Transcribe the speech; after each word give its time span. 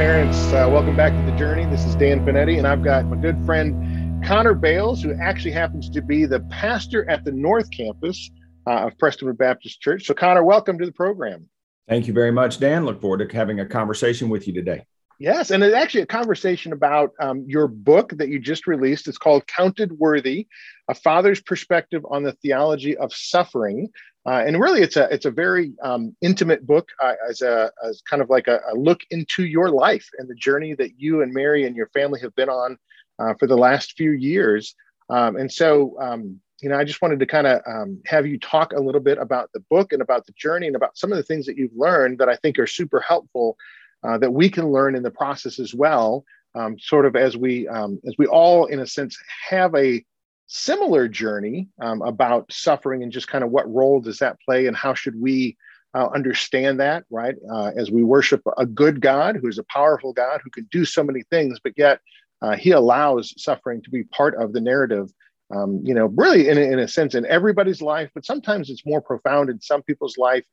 parents. 0.00 0.38
Uh, 0.54 0.66
welcome 0.72 0.96
back 0.96 1.12
to 1.12 1.30
the 1.30 1.36
journey. 1.36 1.66
This 1.66 1.84
is 1.84 1.94
Dan 1.94 2.24
Finetti, 2.24 2.56
and 2.56 2.66
I've 2.66 2.82
got 2.82 3.04
my 3.04 3.16
good 3.16 3.36
friend 3.44 4.24
Connor 4.24 4.54
Bales, 4.54 5.02
who 5.02 5.12
actually 5.20 5.50
happens 5.50 5.90
to 5.90 6.00
be 6.00 6.24
the 6.24 6.40
pastor 6.48 7.06
at 7.10 7.22
the 7.22 7.32
North 7.32 7.70
Campus 7.70 8.30
uh, 8.66 8.86
of 8.86 8.96
Prestonwood 8.96 9.36
Baptist 9.36 9.82
Church. 9.82 10.06
So, 10.06 10.14
Connor, 10.14 10.42
welcome 10.42 10.78
to 10.78 10.86
the 10.86 10.92
program. 10.92 11.50
Thank 11.86 12.06
you 12.06 12.14
very 12.14 12.32
much, 12.32 12.58
Dan. 12.58 12.86
Look 12.86 13.02
forward 13.02 13.28
to 13.28 13.36
having 13.36 13.60
a 13.60 13.66
conversation 13.66 14.30
with 14.30 14.48
you 14.48 14.54
today. 14.54 14.86
Yes, 15.18 15.50
and 15.50 15.62
it's 15.62 15.74
actually 15.74 16.00
a 16.00 16.06
conversation 16.06 16.72
about 16.72 17.10
um, 17.20 17.44
your 17.46 17.68
book 17.68 18.14
that 18.16 18.30
you 18.30 18.38
just 18.38 18.66
released. 18.66 19.06
It's 19.06 19.18
called 19.18 19.46
Counted 19.46 19.92
Worthy: 19.92 20.46
A 20.88 20.94
Father's 20.94 21.42
Perspective 21.42 22.06
on 22.10 22.22
the 22.22 22.32
Theology 22.32 22.96
of 22.96 23.12
Suffering. 23.12 23.90
Uh, 24.26 24.42
and 24.46 24.60
really, 24.60 24.82
it's 24.82 24.96
a 24.96 25.12
it's 25.12 25.24
a 25.24 25.30
very 25.30 25.72
um, 25.82 26.14
intimate 26.20 26.66
book 26.66 26.88
uh, 27.02 27.14
as 27.28 27.40
a 27.40 27.70
as 27.86 28.02
kind 28.08 28.20
of 28.20 28.28
like 28.28 28.48
a, 28.48 28.60
a, 28.70 28.76
look 28.76 29.00
into 29.10 29.44
your 29.44 29.70
life 29.70 30.06
and 30.18 30.28
the 30.28 30.34
journey 30.34 30.74
that 30.74 31.00
you 31.00 31.22
and 31.22 31.32
Mary 31.32 31.66
and 31.66 31.74
your 31.74 31.88
family 31.88 32.20
have 32.20 32.34
been 32.34 32.50
on 32.50 32.76
uh, 33.18 33.32
for 33.38 33.46
the 33.46 33.56
last 33.56 33.92
few 33.96 34.10
years. 34.10 34.74
Um, 35.08 35.36
and 35.36 35.50
so, 35.50 35.96
um, 36.00 36.38
you 36.60 36.68
know, 36.68 36.76
I 36.76 36.84
just 36.84 37.00
wanted 37.00 37.18
to 37.20 37.26
kind 37.26 37.46
of 37.46 37.62
um, 37.66 38.00
have 38.06 38.26
you 38.26 38.38
talk 38.38 38.72
a 38.74 38.80
little 38.80 39.00
bit 39.00 39.16
about 39.16 39.50
the 39.54 39.60
book 39.70 39.92
and 39.92 40.02
about 40.02 40.26
the 40.26 40.32
journey 40.36 40.66
and 40.66 40.76
about 40.76 40.98
some 40.98 41.12
of 41.12 41.16
the 41.16 41.24
things 41.24 41.46
that 41.46 41.56
you've 41.56 41.74
learned 41.74 42.18
that 42.18 42.28
I 42.28 42.36
think 42.36 42.58
are 42.58 42.66
super 42.66 43.00
helpful 43.00 43.56
uh, 44.04 44.18
that 44.18 44.32
we 44.32 44.50
can 44.50 44.70
learn 44.70 44.94
in 44.94 45.02
the 45.02 45.10
process 45.10 45.58
as 45.58 45.74
well. 45.74 46.24
Um, 46.54 46.78
sort 46.78 47.06
of 47.06 47.14
as 47.14 47.36
we 47.36 47.68
um, 47.68 48.00
as 48.06 48.14
we 48.18 48.26
all, 48.26 48.66
in 48.66 48.80
a 48.80 48.86
sense, 48.86 49.16
have 49.48 49.74
a 49.74 50.04
similar 50.52 51.06
journey 51.06 51.68
um, 51.80 52.02
about 52.02 52.52
suffering 52.52 53.04
and 53.04 53.12
just 53.12 53.28
kind 53.28 53.44
of 53.44 53.52
what 53.52 53.72
role 53.72 54.00
does 54.00 54.18
that 54.18 54.36
play 54.44 54.66
and 54.66 54.76
how 54.76 54.92
should 54.92 55.18
we 55.20 55.56
uh, 55.94 56.08
understand 56.12 56.80
that 56.80 57.04
right 57.08 57.36
uh, 57.52 57.70
as 57.76 57.92
we 57.92 58.02
worship 58.02 58.42
a 58.58 58.66
good 58.66 59.00
God 59.00 59.36
who 59.36 59.46
is 59.46 59.58
a 59.58 59.64
powerful 59.64 60.12
God 60.12 60.40
who 60.42 60.50
can 60.50 60.66
do 60.72 60.84
so 60.84 61.04
many 61.04 61.22
things, 61.30 61.60
but 61.62 61.74
yet 61.76 62.00
uh, 62.42 62.56
He 62.56 62.72
allows 62.72 63.32
suffering 63.40 63.80
to 63.82 63.90
be 63.90 64.02
part 64.04 64.34
of 64.42 64.52
the 64.52 64.60
narrative. 64.60 65.12
Um, 65.54 65.80
you 65.84 65.94
know, 65.94 66.06
really 66.06 66.48
in, 66.48 66.58
in 66.58 66.78
a 66.78 66.86
sense 66.86 67.16
in 67.16 67.26
everybody's 67.26 67.82
life, 67.82 68.10
but 68.14 68.24
sometimes 68.24 68.70
it's 68.70 68.86
more 68.86 69.00
profound 69.00 69.50
in 69.50 69.60
some 69.60 69.82
people's 69.82 70.16
life 70.16 70.44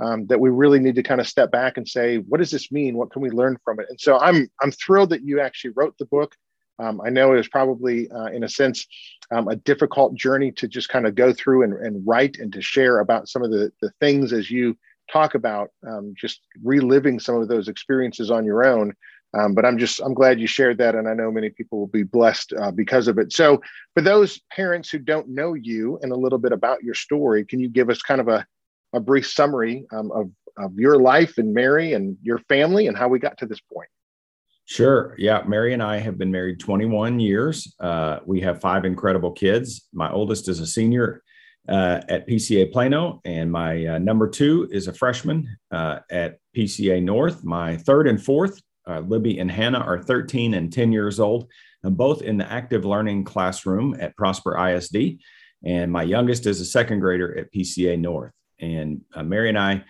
um, 0.00 0.26
that 0.26 0.40
we 0.40 0.48
really 0.50 0.78
need 0.78 0.94
to 0.94 1.02
kind 1.02 1.20
of 1.20 1.28
step 1.28 1.50
back 1.50 1.76
and 1.76 1.86
say, 1.86 2.18
what 2.18 2.38
does 2.38 2.50
this 2.50 2.72
mean? 2.72 2.96
What 2.96 3.10
can 3.10 3.20
we 3.20 3.30
learn 3.30 3.58
from 3.64 3.80
it? 3.80 3.86
And 3.88 4.00
so 4.00 4.18
I'm 4.18 4.48
I'm 4.62 4.72
thrilled 4.72 5.10
that 5.10 5.24
you 5.24 5.40
actually 5.40 5.72
wrote 5.76 5.96
the 5.98 6.06
book. 6.06 6.34
Um, 6.78 7.00
I 7.04 7.10
know 7.10 7.32
it 7.32 7.36
was 7.36 7.48
probably, 7.48 8.10
uh, 8.10 8.26
in 8.26 8.44
a 8.44 8.48
sense, 8.48 8.86
um, 9.34 9.48
a 9.48 9.56
difficult 9.56 10.14
journey 10.14 10.52
to 10.52 10.68
just 10.68 10.88
kind 10.88 11.06
of 11.06 11.14
go 11.14 11.32
through 11.32 11.62
and, 11.62 11.74
and, 11.74 12.06
write 12.06 12.38
and 12.38 12.52
to 12.52 12.60
share 12.60 13.00
about 13.00 13.28
some 13.28 13.42
of 13.42 13.50
the, 13.50 13.72
the 13.80 13.90
things 14.00 14.32
as 14.32 14.50
you 14.50 14.76
talk 15.10 15.34
about 15.34 15.70
um, 15.88 16.14
just 16.16 16.40
reliving 16.62 17.18
some 17.18 17.36
of 17.36 17.48
those 17.48 17.68
experiences 17.68 18.30
on 18.30 18.44
your 18.44 18.64
own. 18.64 18.92
Um, 19.36 19.54
but 19.54 19.64
I'm 19.64 19.76
just 19.76 20.00
I'm 20.00 20.14
glad 20.14 20.40
you 20.40 20.46
shared 20.46 20.78
that, 20.78 20.94
and 20.94 21.08
I 21.08 21.12
know 21.12 21.30
many 21.30 21.50
people 21.50 21.78
will 21.78 21.88
be 21.88 22.04
blessed 22.04 22.54
uh, 22.58 22.70
because 22.70 23.08
of 23.08 23.18
it. 23.18 23.32
So, 23.32 23.60
for 23.92 24.00
those 24.00 24.40
parents 24.50 24.88
who 24.88 24.98
don't 24.98 25.28
know 25.28 25.52
you 25.54 25.98
and 26.00 26.12
a 26.12 26.16
little 26.16 26.38
bit 26.38 26.52
about 26.52 26.82
your 26.82 26.94
story, 26.94 27.44
can 27.44 27.60
you 27.60 27.68
give 27.68 27.90
us 27.90 28.00
kind 28.00 28.20
of 28.20 28.28
a 28.28 28.46
a 28.92 29.00
brief 29.00 29.28
summary 29.28 29.86
um, 29.92 30.10
of, 30.10 30.30
of 30.56 30.74
your 30.78 30.98
life 30.98 31.38
and 31.38 31.54
Mary 31.54 31.92
and 31.92 32.16
your 32.22 32.38
family 32.48 32.86
and 32.86 32.96
how 32.96 33.08
we 33.08 33.18
got 33.18 33.38
to 33.38 33.46
this 33.46 33.60
point. 33.60 33.88
Sure. 34.68 35.14
Yeah. 35.16 35.42
Mary 35.46 35.72
and 35.74 35.82
I 35.82 35.98
have 35.98 36.18
been 36.18 36.32
married 36.32 36.58
21 36.58 37.20
years. 37.20 37.72
Uh, 37.78 38.18
we 38.26 38.40
have 38.40 38.60
five 38.60 38.84
incredible 38.84 39.30
kids. 39.30 39.88
My 39.92 40.10
oldest 40.10 40.48
is 40.48 40.58
a 40.58 40.66
senior 40.66 41.22
uh, 41.68 42.00
at 42.08 42.28
PCA 42.28 42.72
Plano, 42.72 43.20
and 43.24 43.50
my 43.50 43.86
uh, 43.86 43.98
number 43.98 44.28
two 44.28 44.68
is 44.72 44.88
a 44.88 44.92
freshman 44.92 45.56
uh, 45.70 46.00
at 46.10 46.38
PCA 46.56 47.00
North. 47.00 47.44
My 47.44 47.76
third 47.76 48.08
and 48.08 48.22
fourth, 48.22 48.60
uh, 48.88 49.00
Libby 49.00 49.38
and 49.38 49.50
Hannah, 49.50 49.78
are 49.78 50.02
13 50.02 50.54
and 50.54 50.72
10 50.72 50.92
years 50.92 51.20
old, 51.20 51.48
and 51.84 51.96
both 51.96 52.22
in 52.22 52.36
the 52.36 52.50
active 52.50 52.84
learning 52.84 53.22
classroom 53.22 53.96
at 54.00 54.16
Prosper 54.16 54.58
ISD. 54.58 55.18
And 55.64 55.92
my 55.92 56.02
youngest 56.02 56.44
is 56.46 56.60
a 56.60 56.64
second 56.64 57.00
grader 57.00 57.38
at 57.38 57.52
PCA 57.52 57.98
North. 57.98 58.32
And 58.60 59.02
uh, 59.14 59.22
Mary 59.22 59.48
and 59.48 59.58
I 59.58 59.84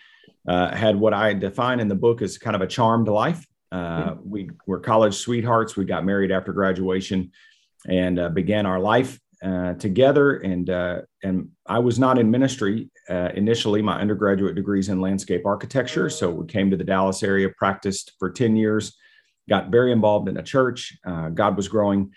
had 0.46 0.96
what 0.96 1.14
I 1.14 1.32
define 1.32 1.80
in 1.80 1.88
the 1.88 1.94
book 1.94 2.20
as 2.20 2.36
kind 2.36 2.54
of 2.54 2.62
a 2.62 2.66
charmed 2.66 3.08
life. 3.08 3.44
Uh. 3.72 4.14
We 4.24 4.50
were 4.66 4.80
college 4.80 5.14
sweethearts. 5.14 5.76
We 5.76 5.84
got 5.84 6.04
married 6.04 6.30
after 6.30 6.52
graduation 6.52 7.32
and 7.88 8.18
uh, 8.18 8.28
began 8.30 8.66
our 8.66 8.80
life 8.80 9.18
uh, 9.44 9.74
together. 9.74 10.36
And 10.36 10.70
uh, 10.70 11.02
and 11.22 11.50
I 11.66 11.78
was 11.80 11.98
not 11.98 12.18
in 12.18 12.30
ministry 12.30 12.90
initially. 13.08 13.82
My 13.82 14.00
undergraduate 14.00 14.54
degree 14.54 14.80
is 14.80 14.88
in 14.88 15.00
landscape 15.00 15.44
architecture, 15.46 16.10
so 16.10 16.30
we 16.30 16.46
came 16.46 16.70
to 16.70 16.76
the 16.76 16.84
Dallas 16.84 17.22
area, 17.22 17.48
practiced 17.56 18.12
for 18.18 18.30
ten 18.30 18.56
years, 18.56 18.96
got 19.48 19.70
very 19.70 19.92
involved 19.92 20.28
in 20.28 20.36
a 20.36 20.42
church. 20.42 20.98
God 21.34 21.56
was 21.56 21.68
growing 21.68 22.12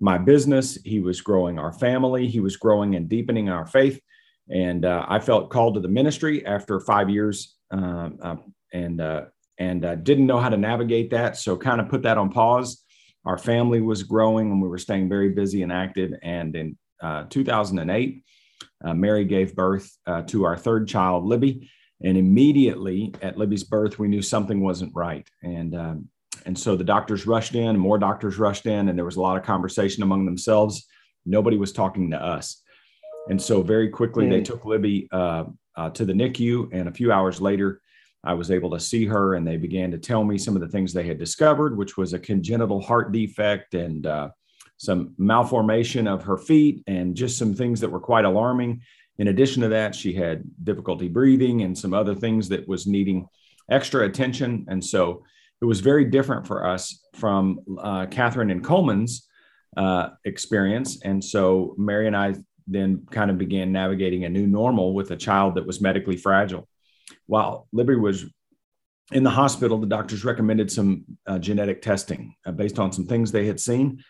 my 0.00 0.18
business. 0.18 0.78
He 0.84 1.00
was 1.00 1.20
growing 1.20 1.58
our 1.58 1.72
family. 1.72 2.26
He 2.26 2.40
was 2.40 2.56
growing 2.56 2.96
and 2.96 3.08
deepening 3.08 3.48
our 3.48 3.66
faith. 3.66 4.00
And 4.48 4.84
uh, 4.84 5.06
I 5.08 5.20
felt 5.20 5.50
called 5.50 5.74
to 5.74 5.80
the 5.80 5.88
ministry 5.88 6.44
after 6.44 6.80
five 6.80 7.08
years 7.08 7.56
um, 7.70 8.18
uh, 8.22 8.36
and, 8.72 9.00
uh, 9.00 9.24
and 9.58 9.84
uh, 9.84 9.94
didn't 9.94 10.26
know 10.26 10.38
how 10.38 10.48
to 10.48 10.56
navigate 10.56 11.10
that. 11.10 11.36
So 11.36 11.56
kind 11.56 11.80
of 11.80 11.88
put 11.88 12.02
that 12.02 12.18
on 12.18 12.30
pause. 12.30 12.82
Our 13.24 13.38
family 13.38 13.80
was 13.80 14.02
growing 14.02 14.50
and 14.50 14.60
we 14.60 14.68
were 14.68 14.78
staying 14.78 15.08
very 15.08 15.30
busy 15.30 15.62
and 15.62 15.72
active. 15.72 16.12
And 16.22 16.54
in 16.54 16.78
uh, 17.02 17.24
2008, 17.30 18.22
uh, 18.84 18.94
Mary 18.94 19.24
gave 19.24 19.54
birth 19.54 19.90
to 20.26 20.44
our 20.44 20.56
third 20.56 20.88
child, 20.88 21.24
Libby. 21.24 21.70
And 22.02 22.18
immediately 22.18 23.14
at 23.22 23.38
Libby's 23.38 23.64
birth, 23.64 23.98
we 23.98 24.08
knew 24.08 24.20
something 24.20 24.60
wasn't 24.60 24.92
right. 24.94 25.26
And 25.42 25.74
um, 25.74 26.08
and 26.46 26.58
so 26.58 26.76
the 26.76 26.84
doctors 26.84 27.26
rushed 27.26 27.54
in, 27.54 27.78
more 27.78 27.98
doctors 27.98 28.38
rushed 28.38 28.66
in, 28.66 28.88
and 28.88 28.98
there 28.98 29.04
was 29.04 29.16
a 29.16 29.20
lot 29.20 29.36
of 29.36 29.44
conversation 29.44 30.02
among 30.02 30.26
themselves. 30.26 30.86
Nobody 31.24 31.56
was 31.56 31.72
talking 31.72 32.10
to 32.10 32.22
us. 32.22 32.62
And 33.28 33.40
so 33.40 33.62
very 33.62 33.88
quickly, 33.88 34.26
mm. 34.26 34.30
they 34.30 34.42
took 34.42 34.64
Libby 34.66 35.08
uh, 35.10 35.44
uh, 35.76 35.90
to 35.90 36.04
the 36.04 36.12
NICU. 36.12 36.68
And 36.72 36.88
a 36.88 36.92
few 36.92 37.10
hours 37.10 37.40
later, 37.40 37.80
I 38.24 38.34
was 38.34 38.50
able 38.50 38.70
to 38.70 38.80
see 38.80 39.04
her, 39.06 39.34
and 39.34 39.46
they 39.46 39.56
began 39.56 39.90
to 39.90 39.98
tell 39.98 40.24
me 40.24 40.38
some 40.38 40.56
of 40.56 40.62
the 40.62 40.68
things 40.68 40.92
they 40.92 41.06
had 41.06 41.18
discovered, 41.18 41.76
which 41.76 41.96
was 41.96 42.12
a 42.12 42.18
congenital 42.18 42.80
heart 42.80 43.12
defect 43.12 43.74
and 43.74 44.06
uh, 44.06 44.30
some 44.76 45.14
malformation 45.18 46.08
of 46.08 46.22
her 46.24 46.38
feet, 46.38 46.82
and 46.86 47.14
just 47.14 47.38
some 47.38 47.54
things 47.54 47.80
that 47.80 47.90
were 47.90 48.00
quite 48.00 48.24
alarming. 48.24 48.80
In 49.18 49.28
addition 49.28 49.62
to 49.62 49.68
that, 49.68 49.94
she 49.94 50.12
had 50.12 50.42
difficulty 50.64 51.08
breathing 51.08 51.62
and 51.62 51.76
some 51.76 51.94
other 51.94 52.14
things 52.14 52.48
that 52.48 52.66
was 52.66 52.86
needing 52.86 53.28
extra 53.70 54.04
attention. 54.04 54.64
And 54.68 54.84
so 54.84 55.22
it 55.60 55.66
was 55.66 55.80
very 55.80 56.04
different 56.04 56.46
for 56.46 56.66
us 56.66 57.06
from 57.14 57.60
uh, 57.78 58.06
Catherine 58.06 58.50
and 58.50 58.64
Coleman's 58.64 59.28
uh, 59.76 60.10
experience. 60.24 61.00
And 61.02 61.22
so 61.22 61.74
Mary 61.78 62.06
and 62.06 62.16
I 62.16 62.34
then 62.66 63.06
kind 63.10 63.30
of 63.30 63.38
began 63.38 63.72
navigating 63.72 64.24
a 64.24 64.28
new 64.28 64.46
normal 64.46 64.94
with 64.94 65.10
a 65.10 65.16
child 65.16 65.54
that 65.54 65.66
was 65.66 65.80
medically 65.80 66.16
fragile. 66.16 66.68
While 67.26 67.68
Libby 67.72 67.96
was 67.96 68.24
in 69.12 69.22
the 69.22 69.30
hospital, 69.30 69.78
the 69.78 69.86
doctors 69.86 70.24
recommended 70.24 70.70
some 70.70 71.04
uh, 71.26 71.38
genetic 71.38 71.82
testing 71.82 72.34
uh, 72.46 72.52
based 72.52 72.78
on 72.78 72.92
some 72.92 73.06
things 73.06 73.30
they 73.30 73.46
had 73.46 73.60
seen, 73.60 74.02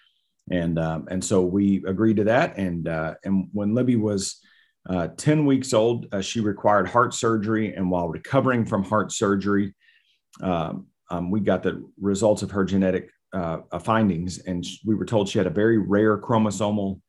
and 0.50 0.78
um, 0.78 1.08
and 1.10 1.24
so 1.24 1.42
we 1.42 1.82
agreed 1.86 2.16
to 2.18 2.24
that. 2.24 2.56
And 2.56 2.88
uh, 2.88 3.14
and 3.24 3.48
when 3.52 3.74
Libby 3.74 3.96
was 3.96 4.40
uh, 4.88 5.08
ten 5.16 5.46
weeks 5.46 5.72
old, 5.72 6.06
uh, 6.12 6.20
she 6.20 6.40
required 6.40 6.88
heart 6.88 7.14
surgery, 7.14 7.74
and 7.74 7.90
while 7.90 8.08
recovering 8.08 8.64
from 8.64 8.84
heart 8.84 9.10
surgery, 9.10 9.74
um, 10.40 10.86
um, 11.10 11.30
we 11.30 11.40
got 11.40 11.62
the 11.62 11.84
results 12.00 12.42
of 12.42 12.50
her 12.52 12.64
genetic 12.64 13.10
uh, 13.32 13.58
findings, 13.80 14.38
and 14.38 14.64
we 14.84 14.94
were 14.94 15.04
told 15.04 15.28
she 15.28 15.38
had 15.38 15.46
a 15.46 15.50
very 15.50 15.78
rare 15.78 16.16
chromosomal 16.18 17.00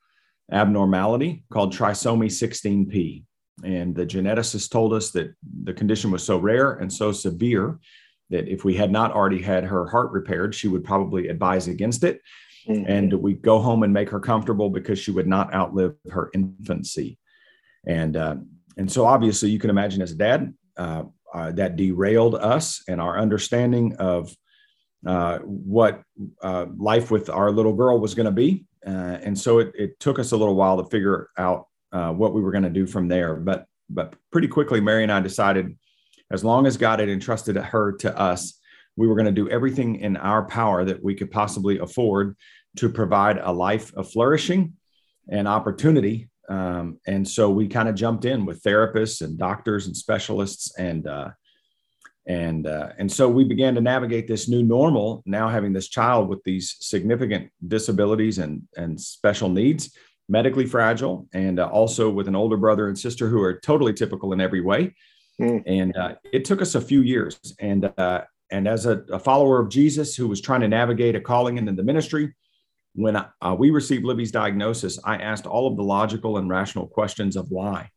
abnormality 0.51 1.43
called 1.51 1.73
trisomy 1.73 2.27
16p. 2.27 3.23
And 3.63 3.95
the 3.95 4.05
geneticist 4.05 4.69
told 4.69 4.93
us 4.93 5.11
that 5.11 5.33
the 5.63 5.73
condition 5.73 6.11
was 6.11 6.23
so 6.23 6.37
rare 6.37 6.73
and 6.73 6.91
so 6.91 7.11
severe 7.11 7.79
that 8.29 8.47
if 8.47 8.65
we 8.65 8.75
had 8.75 8.91
not 8.91 9.11
already 9.11 9.41
had 9.41 9.63
her 9.63 9.87
heart 9.87 10.11
repaired, 10.11 10.53
she 10.53 10.67
would 10.67 10.83
probably 10.83 11.27
advise 11.27 11.67
against 11.67 12.03
it. 12.03 12.21
Mm-hmm. 12.67 12.91
And 12.91 13.13
we 13.13 13.33
go 13.33 13.59
home 13.59 13.83
and 13.83 13.93
make 13.93 14.09
her 14.09 14.19
comfortable 14.19 14.69
because 14.69 14.99
she 14.99 15.11
would 15.11 15.27
not 15.27 15.53
outlive 15.53 15.95
her 16.11 16.31
infancy. 16.33 17.17
And 17.87 18.17
uh, 18.17 18.35
and 18.77 18.91
so 18.91 19.05
obviously 19.05 19.49
you 19.49 19.59
can 19.59 19.69
imagine 19.69 20.01
as 20.01 20.11
a 20.11 20.15
dad 20.15 20.53
uh, 20.77 21.03
uh, 21.33 21.51
that 21.51 21.75
derailed 21.75 22.35
us 22.35 22.83
and 22.87 22.99
our 22.99 23.19
understanding 23.19 23.95
of 23.97 24.35
uh, 25.05 25.39
what 25.39 26.01
uh, 26.41 26.65
life 26.77 27.11
with 27.11 27.29
our 27.29 27.51
little 27.51 27.73
girl 27.73 27.99
was 27.99 28.15
going 28.15 28.25
to 28.25 28.31
be. 28.31 28.65
Uh, 28.85 29.19
and 29.21 29.37
so 29.37 29.59
it, 29.59 29.71
it, 29.75 29.99
took 29.99 30.19
us 30.19 30.31
a 30.31 30.37
little 30.37 30.55
while 30.55 30.81
to 30.81 30.89
figure 30.89 31.29
out 31.37 31.67
uh, 31.91 32.11
what 32.11 32.33
we 32.33 32.41
were 32.41 32.51
going 32.51 32.63
to 32.63 32.69
do 32.69 32.85
from 32.87 33.07
there. 33.07 33.35
But 33.35 33.65
but 33.89 34.15
pretty 34.31 34.47
quickly, 34.47 34.81
Mary 34.81 35.03
and 35.03 35.11
I 35.11 35.19
decided, 35.19 35.77
as 36.31 36.43
long 36.43 36.65
as 36.67 36.77
God 36.77 36.99
had 36.99 37.09
entrusted 37.09 37.55
her 37.55 37.93
to 37.97 38.17
us, 38.17 38.59
we 38.95 39.07
were 39.07 39.15
going 39.15 39.33
to 39.35 39.41
do 39.43 39.49
everything 39.49 39.97
in 39.97 40.17
our 40.17 40.45
power 40.47 40.85
that 40.85 41.03
we 41.03 41.15
could 41.15 41.31
possibly 41.31 41.79
afford 41.79 42.35
to 42.77 42.89
provide 42.89 43.37
a 43.37 43.51
life 43.51 43.93
of 43.95 44.11
flourishing 44.11 44.73
and 45.29 45.47
opportunity. 45.47 46.29
Um, 46.49 46.99
and 47.05 47.27
so 47.27 47.49
we 47.49 47.67
kind 47.67 47.89
of 47.89 47.95
jumped 47.95 48.25
in 48.25 48.45
with 48.45 48.63
therapists 48.63 49.21
and 49.21 49.37
doctors 49.37 49.87
and 49.87 49.95
specialists 49.95 50.77
and 50.77 51.07
uh, 51.07 51.29
And, 52.27 52.65
uh, 52.65 52.89
and 52.97 53.11
so 53.11 53.29
we 53.29 53.43
began 53.43 53.75
to 53.75 53.81
navigate 53.81 54.27
this 54.27 54.47
new 54.49 54.63
normal, 54.63 55.21
now 55.25 55.47
having 55.47 55.73
this 55.73 55.89
child 55.89 56.27
with 56.27 56.41
these 56.43 56.75
significant 56.79 57.51
disabilities 57.67 58.39
and, 58.39 58.63
and 58.75 58.99
special 58.99 59.49
needs, 59.49 59.95
medically 60.27 60.65
fragile, 60.65 61.27
and 61.33 61.59
uh, 61.59 61.67
also 61.67 62.09
with 62.09 62.27
an 62.27 62.35
older 62.35 62.57
brother 62.57 62.87
and 62.87 62.97
sister 62.97 63.29
who 63.29 63.41
are 63.41 63.59
totally 63.59 63.93
typical 63.93 64.33
in 64.33 64.41
every 64.41 64.61
way. 64.61 64.95
Mm. 65.39 65.63
And 65.65 65.97
uh, 65.97 66.15
it 66.31 66.45
took 66.45 66.61
us 66.61 66.75
a 66.75 66.81
few 66.81 67.01
years. 67.01 67.39
And, 67.59 67.91
uh, 67.97 68.21
and 68.51 68.67
as 68.67 68.85
a, 68.85 69.03
a, 69.11 69.19
follower 69.19 69.59
of 69.59 69.69
Jesus 69.69 70.15
who 70.15 70.27
was 70.27 70.39
trying 70.39 70.61
to 70.61 70.67
navigate 70.67 71.15
a 71.15 71.19
calling 71.19 71.57
into 71.57 71.73
the 71.73 71.83
ministry, 71.83 72.33
when 72.93 73.17
I, 73.17 73.27
uh, 73.41 73.55
we 73.57 73.69
received 73.69 74.05
Libby's 74.05 74.31
diagnosis, 74.31 74.97
I 75.03 75.17
asked 75.17 75.45
all 75.45 75.67
of 75.67 75.75
the 75.75 75.83
logical 75.83 76.37
and 76.37 76.49
rational 76.49 76.87
questions 76.87 77.35
of 77.35 77.51
why. 77.51 77.89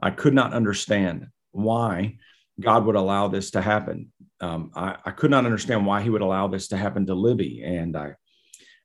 I 0.00 0.10
could 0.10 0.34
not 0.34 0.52
understand 0.52 1.26
why 1.50 2.18
God 2.60 2.84
would 2.86 2.96
allow 2.96 3.28
this 3.28 3.50
to 3.52 3.60
happen. 3.60 4.12
Um, 4.40 4.70
I, 4.74 4.96
I, 5.04 5.10
could 5.10 5.30
not 5.30 5.44
understand 5.44 5.86
why 5.86 6.02
He 6.02 6.10
would 6.10 6.22
allow 6.22 6.48
this 6.48 6.68
to 6.68 6.76
happen 6.76 7.06
to 7.06 7.14
Libby, 7.14 7.62
and 7.64 7.96
I, 7.96 8.14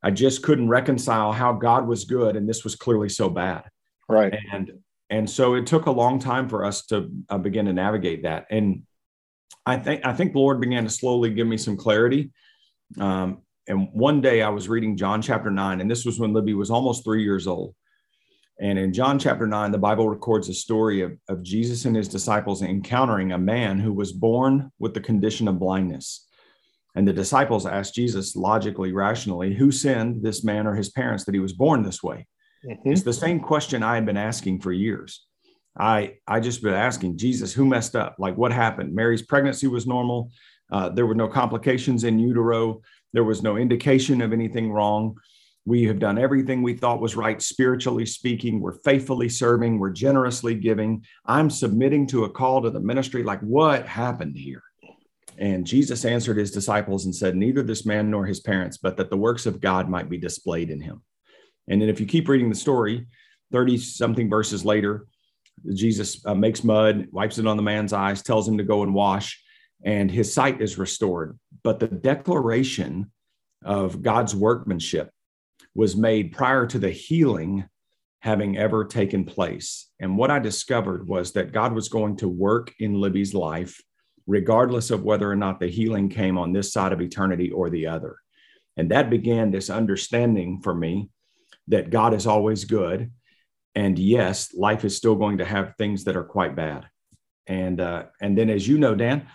I 0.03 0.11
just 0.11 0.43
couldn't 0.43 0.69
reconcile 0.69 1.31
how 1.31 1.53
God 1.53 1.87
was 1.87 2.05
good 2.05 2.35
and 2.35 2.47
this 2.47 2.63
was 2.63 2.75
clearly 2.75 3.09
so 3.09 3.29
bad. 3.29 3.63
Right. 4.07 4.33
And 4.53 4.71
and 5.09 5.29
so 5.29 5.55
it 5.55 5.65
took 5.65 5.85
a 5.85 5.91
long 5.91 6.19
time 6.19 6.49
for 6.49 6.65
us 6.65 6.85
to 6.87 7.09
uh, 7.29 7.37
begin 7.37 7.65
to 7.65 7.73
navigate 7.73 8.23
that. 8.23 8.45
And 8.49 8.83
I 9.65 9.77
think 9.77 10.05
I 10.05 10.13
think 10.13 10.33
the 10.33 10.39
Lord 10.39 10.61
began 10.61 10.83
to 10.83 10.89
slowly 10.89 11.29
give 11.29 11.47
me 11.47 11.57
some 11.57 11.77
clarity. 11.77 12.31
Um, 12.99 13.41
and 13.67 13.89
one 13.91 14.21
day 14.21 14.41
I 14.41 14.49
was 14.49 14.69
reading 14.69 14.95
John 14.95 15.21
chapter 15.21 15.49
nine, 15.49 15.81
and 15.81 15.91
this 15.91 16.05
was 16.05 16.19
when 16.19 16.33
Libby 16.33 16.53
was 16.53 16.69
almost 16.69 17.03
three 17.03 17.23
years 17.23 17.47
old. 17.47 17.75
And 18.59 18.79
in 18.79 18.91
John 18.91 19.19
chapter 19.19 19.45
9, 19.45 19.71
the 19.71 19.77
Bible 19.77 20.09
records 20.09 20.49
a 20.49 20.53
story 20.53 21.01
of, 21.01 21.15
of 21.29 21.43
Jesus 21.43 21.85
and 21.85 21.95
his 21.95 22.07
disciples 22.07 22.63
encountering 22.63 23.31
a 23.31 23.37
man 23.37 23.77
who 23.77 23.93
was 23.93 24.11
born 24.11 24.71
with 24.79 24.95
the 24.95 24.99
condition 24.99 25.47
of 25.47 25.59
blindness. 25.59 26.26
And 26.97 27.07
the 27.07 27.13
disciples 27.13 27.67
asked 27.67 27.93
Jesus 27.93 28.35
logically, 28.35 28.91
rationally, 28.91 29.53
who 29.53 29.71
sinned 29.71 30.23
this 30.23 30.43
man 30.43 30.65
or 30.65 30.73
his 30.73 30.89
parents 30.89 31.25
that 31.25 31.35
he 31.35 31.39
was 31.39 31.53
born 31.53 31.83
this 31.83 32.01
way? 32.01 32.25
Mm-hmm. 32.65 32.91
It's 32.91 33.03
the 33.03 33.13
same 33.13 33.39
question 33.39 33.83
I 33.83 33.93
had 33.93 34.05
been 34.07 34.17
asking 34.17 34.61
for 34.61 34.71
years. 34.71 35.23
I 35.77 36.15
I 36.27 36.39
just 36.39 36.63
been 36.63 36.73
asking 36.73 37.19
Jesus, 37.19 37.53
who 37.53 37.67
messed 37.67 37.95
up? 37.95 38.15
Like 38.17 38.35
what 38.35 38.51
happened? 38.51 38.95
Mary's 38.95 39.21
pregnancy 39.21 39.67
was 39.67 39.85
normal. 39.85 40.31
Uh, 40.71 40.89
there 40.89 41.05
were 41.05 41.13
no 41.13 41.27
complications 41.27 42.03
in 42.03 42.17
utero. 42.17 42.81
There 43.13 43.23
was 43.23 43.43
no 43.43 43.57
indication 43.57 44.19
of 44.19 44.33
anything 44.33 44.71
wrong. 44.71 45.17
We 45.65 45.83
have 45.83 45.99
done 45.99 46.17
everything 46.17 46.63
we 46.63 46.73
thought 46.73 46.99
was 46.99 47.15
right, 47.15 47.39
spiritually 47.39 48.07
speaking. 48.07 48.59
We're 48.59 48.79
faithfully 48.79 49.29
serving. 49.29 49.77
We're 49.77 49.91
generously 49.91 50.55
giving. 50.55 51.05
I'm 51.27 51.51
submitting 51.51 52.07
to 52.07 52.23
a 52.23 52.29
call 52.31 52.63
to 52.63 52.71
the 52.71 52.79
ministry. 52.79 53.21
Like, 53.21 53.41
what 53.41 53.85
happened 53.85 54.35
here? 54.35 54.63
And 55.37 55.65
Jesus 55.65 56.05
answered 56.05 56.37
his 56.37 56.51
disciples 56.51 57.05
and 57.05 57.15
said, 57.15 57.35
Neither 57.35 57.63
this 57.63 57.85
man 57.85 58.09
nor 58.09 58.25
his 58.25 58.39
parents, 58.39 58.77
but 58.77 58.97
that 58.97 59.09
the 59.09 59.17
works 59.17 59.45
of 59.45 59.61
God 59.61 59.89
might 59.89 60.09
be 60.09 60.17
displayed 60.17 60.69
in 60.69 60.81
him. 60.81 61.03
And 61.67 61.81
then 61.81 61.89
if 61.89 61.99
you 61.99 62.05
keep 62.05 62.27
reading 62.27 62.49
the 62.49 62.55
story, 62.55 63.07
30 63.51 63.77
something 63.77 64.29
verses 64.29 64.65
later, 64.65 65.07
Jesus 65.73 66.25
uh, 66.25 66.35
makes 66.35 66.63
mud, 66.63 67.07
wipes 67.11 67.37
it 67.37 67.47
on 67.47 67.57
the 67.57 67.63
man's 67.63 67.93
eyes, 67.93 68.21
tells 68.21 68.47
him 68.47 68.57
to 68.57 68.63
go 68.63 68.83
and 68.83 68.93
wash, 68.93 69.41
and 69.83 70.09
his 70.09 70.33
sight 70.33 70.61
is 70.61 70.77
restored. 70.77 71.37
But 71.63 71.79
the 71.79 71.87
declaration 71.87 73.11
of 73.63 74.01
God's 74.01 74.35
workmanship 74.35 75.11
was 75.75 75.95
made 75.95 76.31
prior 76.31 76.65
to 76.67 76.79
the 76.79 76.89
healing 76.89 77.65
having 78.21 78.57
ever 78.57 78.83
taken 78.83 79.23
place. 79.23 79.89
And 79.99 80.17
what 80.17 80.31
I 80.31 80.39
discovered 80.39 81.07
was 81.07 81.33
that 81.33 81.51
God 81.51 81.73
was 81.73 81.89
going 81.89 82.17
to 82.17 82.27
work 82.27 82.73
in 82.79 82.99
Libby's 82.99 83.33
life, 83.33 83.79
regardless 84.27 84.91
of 84.91 85.03
whether 85.03 85.31
or 85.31 85.35
not 85.35 85.59
the 85.59 85.67
healing 85.67 86.09
came 86.09 86.37
on 86.37 86.51
this 86.51 86.71
side 86.71 86.91
of 86.91 87.01
eternity 87.01 87.49
or 87.49 87.69
the 87.69 87.87
other. 87.87 88.17
And 88.75 88.91
that 88.91 89.09
began 89.09 89.49
this 89.49 89.69
understanding 89.69 90.61
for 90.61 90.75
me 90.75 91.09
that 91.69 91.89
God 91.89 92.13
is 92.13 92.27
always 92.27 92.65
good. 92.65 93.11
And 93.73 93.97
yes, 93.97 94.53
life 94.53 94.85
is 94.85 94.95
still 94.95 95.15
going 95.15 95.39
to 95.39 95.45
have 95.45 95.75
things 95.77 96.03
that 96.03 96.15
are 96.15 96.23
quite 96.23 96.55
bad. 96.55 96.87
And, 97.47 97.79
uh, 97.79 98.05
and 98.21 98.37
then, 98.37 98.49
as 98.49 98.67
you 98.67 98.77
know, 98.77 98.93
Dan, 98.93 99.27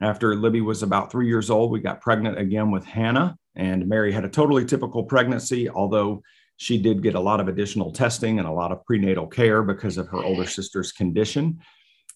after 0.00 0.34
Libby 0.36 0.60
was 0.60 0.82
about 0.82 1.10
three 1.10 1.26
years 1.26 1.50
old, 1.50 1.70
we 1.70 1.80
got 1.80 2.00
pregnant 2.00 2.38
again 2.38 2.70
with 2.70 2.84
Hannah. 2.84 3.36
And 3.56 3.88
Mary 3.88 4.12
had 4.12 4.24
a 4.24 4.28
totally 4.28 4.64
typical 4.64 5.04
pregnancy, 5.04 5.68
although 5.68 6.22
she 6.58 6.78
did 6.78 7.02
get 7.02 7.14
a 7.14 7.20
lot 7.20 7.40
of 7.40 7.48
additional 7.48 7.92
testing 7.92 8.38
and 8.38 8.46
a 8.46 8.52
lot 8.52 8.72
of 8.72 8.84
prenatal 8.84 9.26
care 9.26 9.62
because 9.62 9.98
of 9.98 10.08
her 10.08 10.22
older 10.22 10.46
sister's 10.46 10.92
condition. 10.92 11.60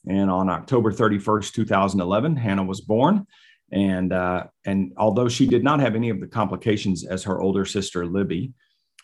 And 0.08 0.30
on 0.30 0.48
October 0.48 0.92
31st, 0.92 1.52
2011, 1.52 2.36
Hannah 2.36 2.64
was 2.64 2.80
born. 2.80 3.26
And, 3.72 4.12
uh, 4.12 4.44
and 4.64 4.92
although 4.96 5.28
she 5.28 5.46
did 5.46 5.62
not 5.62 5.80
have 5.80 5.94
any 5.94 6.10
of 6.10 6.20
the 6.20 6.26
complications 6.26 7.06
as 7.06 7.22
her 7.24 7.40
older 7.40 7.64
sister, 7.64 8.06
Libby, 8.06 8.52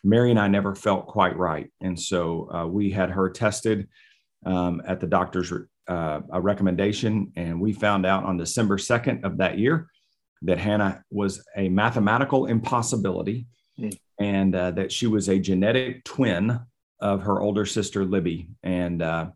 Mary 0.02 0.30
and 0.30 0.40
I 0.40 0.48
never 0.48 0.74
felt 0.74 1.06
quite 1.06 1.36
right. 1.36 1.70
And 1.80 1.98
so 1.98 2.50
uh, 2.52 2.66
we 2.66 2.90
had 2.90 3.10
her 3.10 3.30
tested 3.30 3.88
um, 4.44 4.82
at 4.86 5.00
the 5.00 5.06
doctor's 5.06 5.52
uh, 5.88 6.20
recommendation. 6.32 7.32
And 7.36 7.60
we 7.60 7.72
found 7.72 8.06
out 8.06 8.24
on 8.24 8.36
December 8.36 8.76
2nd 8.76 9.24
of 9.24 9.38
that 9.38 9.58
year 9.58 9.88
that 10.42 10.58
Hannah 10.58 11.02
was 11.10 11.44
a 11.56 11.68
mathematical 11.68 12.46
impossibility 12.46 13.46
mm. 13.78 13.96
and 14.20 14.54
uh, 14.54 14.70
that 14.72 14.92
she 14.92 15.06
was 15.06 15.28
a 15.28 15.38
genetic 15.38 16.04
twin 16.04 16.60
of 17.00 17.22
her 17.22 17.40
older 17.40 17.66
sister 17.66 18.04
Libby, 18.04 18.48
and 18.62 19.02
uh, 19.02 19.26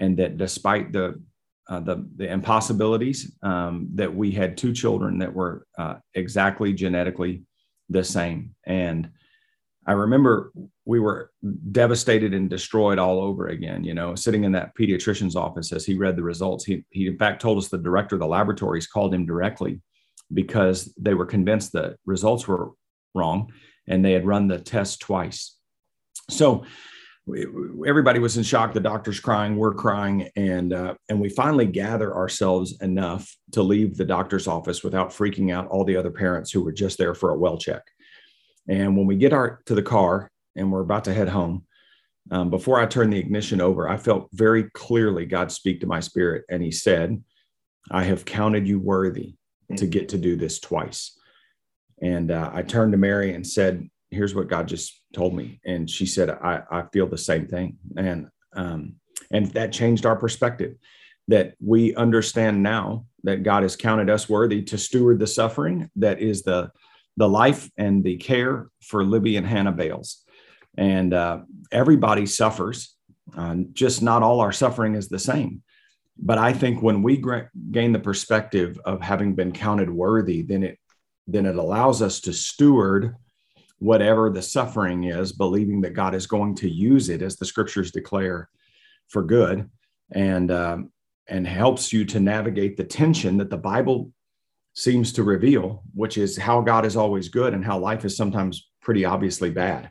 and 0.00 0.16
that 0.16 0.36
despite 0.36 0.92
the 0.92 1.20
uh, 1.68 1.78
the, 1.78 2.04
the 2.16 2.28
impossibilities, 2.28 3.36
um, 3.44 3.88
that 3.94 4.12
we 4.12 4.32
had 4.32 4.56
two 4.56 4.72
children 4.72 5.18
that 5.18 5.32
were 5.32 5.64
uh, 5.78 5.94
exactly 6.14 6.72
genetically 6.72 7.44
the 7.88 8.02
same. 8.02 8.56
And 8.66 9.08
I 9.86 9.92
remember 9.92 10.52
we 10.84 10.98
were 10.98 11.30
devastated 11.70 12.34
and 12.34 12.50
destroyed 12.50 12.98
all 12.98 13.20
over 13.20 13.48
again. 13.48 13.84
You 13.84 13.94
know, 13.94 14.16
sitting 14.16 14.42
in 14.42 14.52
that 14.52 14.74
pediatrician's 14.74 15.36
office 15.36 15.72
as 15.72 15.86
he 15.86 15.94
read 15.94 16.16
the 16.16 16.24
results, 16.24 16.64
he 16.64 16.84
he 16.90 17.06
in 17.06 17.16
fact 17.16 17.40
told 17.40 17.58
us 17.58 17.68
the 17.68 17.78
director 17.78 18.16
of 18.16 18.20
the 18.20 18.26
laboratories 18.26 18.88
called 18.88 19.14
him 19.14 19.24
directly 19.24 19.80
because 20.32 20.92
they 20.98 21.14
were 21.14 21.26
convinced 21.26 21.72
that 21.72 21.96
results 22.04 22.48
were 22.48 22.72
wrong 23.14 23.52
and 23.86 24.04
they 24.04 24.12
had 24.12 24.26
run 24.26 24.48
the 24.48 24.58
test 24.58 25.00
twice. 25.00 25.56
So 26.28 26.64
everybody 27.86 28.18
was 28.18 28.36
in 28.36 28.42
shock. 28.42 28.72
The 28.72 28.80
doctor's 28.80 29.20
crying, 29.20 29.56
we're 29.56 29.74
crying, 29.74 30.28
and 30.36 30.72
uh, 30.72 30.94
and 31.08 31.20
we 31.20 31.28
finally 31.28 31.66
gather 31.66 32.14
ourselves 32.14 32.80
enough 32.80 33.36
to 33.52 33.62
leave 33.62 33.96
the 33.96 34.04
doctor's 34.04 34.46
office 34.46 34.82
without 34.82 35.10
freaking 35.10 35.52
out 35.52 35.68
all 35.68 35.84
the 35.84 35.96
other 35.96 36.10
parents 36.10 36.50
who 36.50 36.62
were 36.62 36.72
just 36.72 36.98
there 36.98 37.14
for 37.14 37.30
a 37.30 37.38
well 37.38 37.58
check. 37.58 37.82
And 38.68 38.96
when 38.96 39.06
we 39.06 39.16
get 39.16 39.32
our 39.32 39.60
to 39.66 39.74
the 39.74 39.82
car 39.82 40.30
and 40.56 40.70
we're 40.70 40.80
about 40.80 41.04
to 41.04 41.14
head 41.14 41.28
home, 41.28 41.66
um, 42.30 42.50
before 42.50 42.80
I 42.80 42.86
turned 42.86 43.12
the 43.12 43.18
ignition 43.18 43.60
over, 43.60 43.88
I 43.88 43.96
felt 43.96 44.28
very 44.32 44.70
clearly 44.70 45.26
God 45.26 45.50
speak 45.50 45.80
to 45.80 45.86
my 45.86 46.00
spirit, 46.00 46.44
and 46.48 46.62
He 46.62 46.70
said, 46.70 47.22
"I 47.90 48.04
have 48.04 48.24
counted 48.24 48.66
you 48.68 48.78
worthy 48.78 49.34
to 49.76 49.86
get 49.86 50.08
to 50.10 50.18
do 50.18 50.36
this 50.36 50.58
twice. 50.58 51.18
And 52.02 52.30
uh, 52.30 52.50
I 52.52 52.62
turned 52.62 52.92
to 52.92 52.98
Mary 52.98 53.34
and 53.34 53.46
said, 53.46 53.88
Here's 54.10 54.34
what 54.34 54.48
God 54.48 54.68
just 54.68 55.02
told 55.14 55.34
me. 55.34 55.60
And 55.64 55.88
she 55.88 56.06
said, 56.06 56.30
I, 56.30 56.62
I 56.70 56.82
feel 56.92 57.06
the 57.06 57.18
same 57.18 57.46
thing. 57.46 57.78
And, 57.96 58.28
um, 58.54 58.96
and 59.30 59.46
that 59.52 59.72
changed 59.72 60.06
our 60.06 60.16
perspective 60.16 60.76
that 61.28 61.54
we 61.64 61.94
understand 61.94 62.62
now 62.62 63.06
that 63.22 63.42
God 63.42 63.62
has 63.62 63.76
counted 63.76 64.10
us 64.10 64.28
worthy 64.28 64.62
to 64.62 64.78
steward 64.78 65.18
the 65.18 65.26
suffering 65.26 65.90
that 65.96 66.20
is 66.20 66.42
the, 66.42 66.70
the 67.16 67.28
life 67.28 67.70
and 67.76 68.02
the 68.02 68.16
care 68.16 68.68
for 68.82 69.04
Libby 69.04 69.36
and 69.36 69.46
Hannah 69.46 69.72
Bales. 69.72 70.24
And 70.76 71.14
uh, 71.14 71.40
everybody 71.70 72.26
suffers, 72.26 72.96
uh, 73.36 73.56
just 73.72 74.02
not 74.02 74.22
all 74.22 74.40
our 74.40 74.52
suffering 74.52 74.94
is 74.94 75.08
the 75.08 75.18
same 75.18 75.62
but 76.22 76.38
I 76.38 76.52
think 76.52 76.82
when 76.82 77.02
we 77.02 77.22
gain 77.70 77.92
the 77.92 77.98
perspective 77.98 78.78
of 78.84 79.00
having 79.00 79.34
been 79.34 79.52
counted 79.52 79.90
worthy, 79.90 80.42
then 80.42 80.62
it 80.62 80.78
then 81.26 81.46
it 81.46 81.56
allows 81.56 82.02
us 82.02 82.20
to 82.20 82.32
steward 82.32 83.14
whatever 83.80 84.30
the 84.30 84.42
suffering 84.42 85.04
is, 85.04 85.32
believing 85.32 85.80
that 85.80 85.94
God 85.94 86.14
is 86.14 86.26
going 86.26 86.54
to 86.56 86.70
use 86.70 87.08
it, 87.08 87.22
as 87.22 87.36
the 87.36 87.46
scriptures 87.46 87.90
declare, 87.90 88.48
for 89.08 89.22
good, 89.22 89.68
and 90.12 90.50
um, 90.50 90.92
and 91.26 91.46
helps 91.46 91.92
you 91.92 92.04
to 92.04 92.20
navigate 92.20 92.76
the 92.76 92.84
tension 92.84 93.36
that 93.38 93.50
the 93.50 93.56
Bible 93.56 94.12
seems 94.74 95.12
to 95.14 95.22
reveal, 95.22 95.82
which 95.94 96.18
is 96.18 96.36
how 96.36 96.60
God 96.60 96.84
is 96.84 96.96
always 96.96 97.28
good 97.28 97.54
and 97.54 97.64
how 97.64 97.78
life 97.78 98.04
is 98.04 98.16
sometimes 98.16 98.68
pretty 98.80 99.04
obviously 99.04 99.50
bad. 99.50 99.90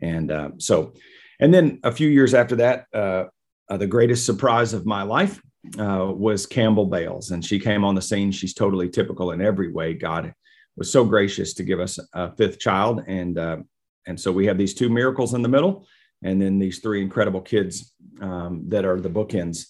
And 0.00 0.30
uh, 0.30 0.50
so, 0.58 0.94
and 1.40 1.52
then 1.52 1.80
a 1.82 1.92
few 1.92 2.08
years 2.08 2.34
after 2.34 2.56
that, 2.56 2.86
uh, 2.92 3.24
uh, 3.68 3.76
the 3.76 3.86
greatest 3.86 4.26
surprise 4.26 4.72
of 4.72 4.86
my 4.86 5.02
life 5.02 5.40
uh, 5.78 6.12
was 6.14 6.46
Campbell 6.46 6.86
Bales, 6.86 7.30
and 7.30 7.44
she 7.44 7.58
came 7.58 7.84
on 7.84 7.94
the 7.94 8.02
scene. 8.02 8.30
She's 8.30 8.54
totally 8.54 8.88
typical 8.88 9.32
in 9.32 9.40
every 9.40 9.72
way. 9.72 9.94
God 9.94 10.34
was 10.76 10.90
so 10.90 11.04
gracious 11.04 11.54
to 11.54 11.62
give 11.62 11.80
us 11.80 11.98
a 12.14 12.34
fifth 12.36 12.58
child, 12.58 13.02
and 13.06 13.38
uh, 13.38 13.58
and 14.06 14.18
so 14.18 14.32
we 14.32 14.46
have 14.46 14.58
these 14.58 14.74
two 14.74 14.88
miracles 14.88 15.34
in 15.34 15.42
the 15.42 15.48
middle, 15.48 15.86
and 16.22 16.40
then 16.40 16.58
these 16.58 16.80
three 16.80 17.02
incredible 17.02 17.40
kids 17.40 17.94
um, 18.20 18.64
that 18.68 18.84
are 18.84 19.00
the 19.00 19.10
bookends, 19.10 19.66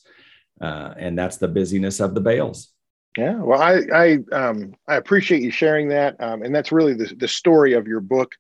uh, 0.61 0.95
and 0.97 1.19
that's 1.19 1.37
the 1.37 1.49
busyness 1.49 2.01
of 2.01 2.15
the 2.15 2.21
Bales. 2.21 2.73
Yeah, 3.17 3.37
well, 3.37 3.61
I 3.61 3.83
I 3.93 4.19
um, 4.33 4.75
I 4.89 4.97
appreciate 4.97 5.43
you 5.43 5.51
sharing 5.51 5.89
that, 5.89 6.21
um, 6.21 6.43
and 6.43 6.55
that's 6.55 6.73
really 6.73 6.95
the 6.95 7.15
the 7.17 7.29
story 7.29 7.75
of 7.75 7.87
your 7.87 8.01
book, 8.01 8.35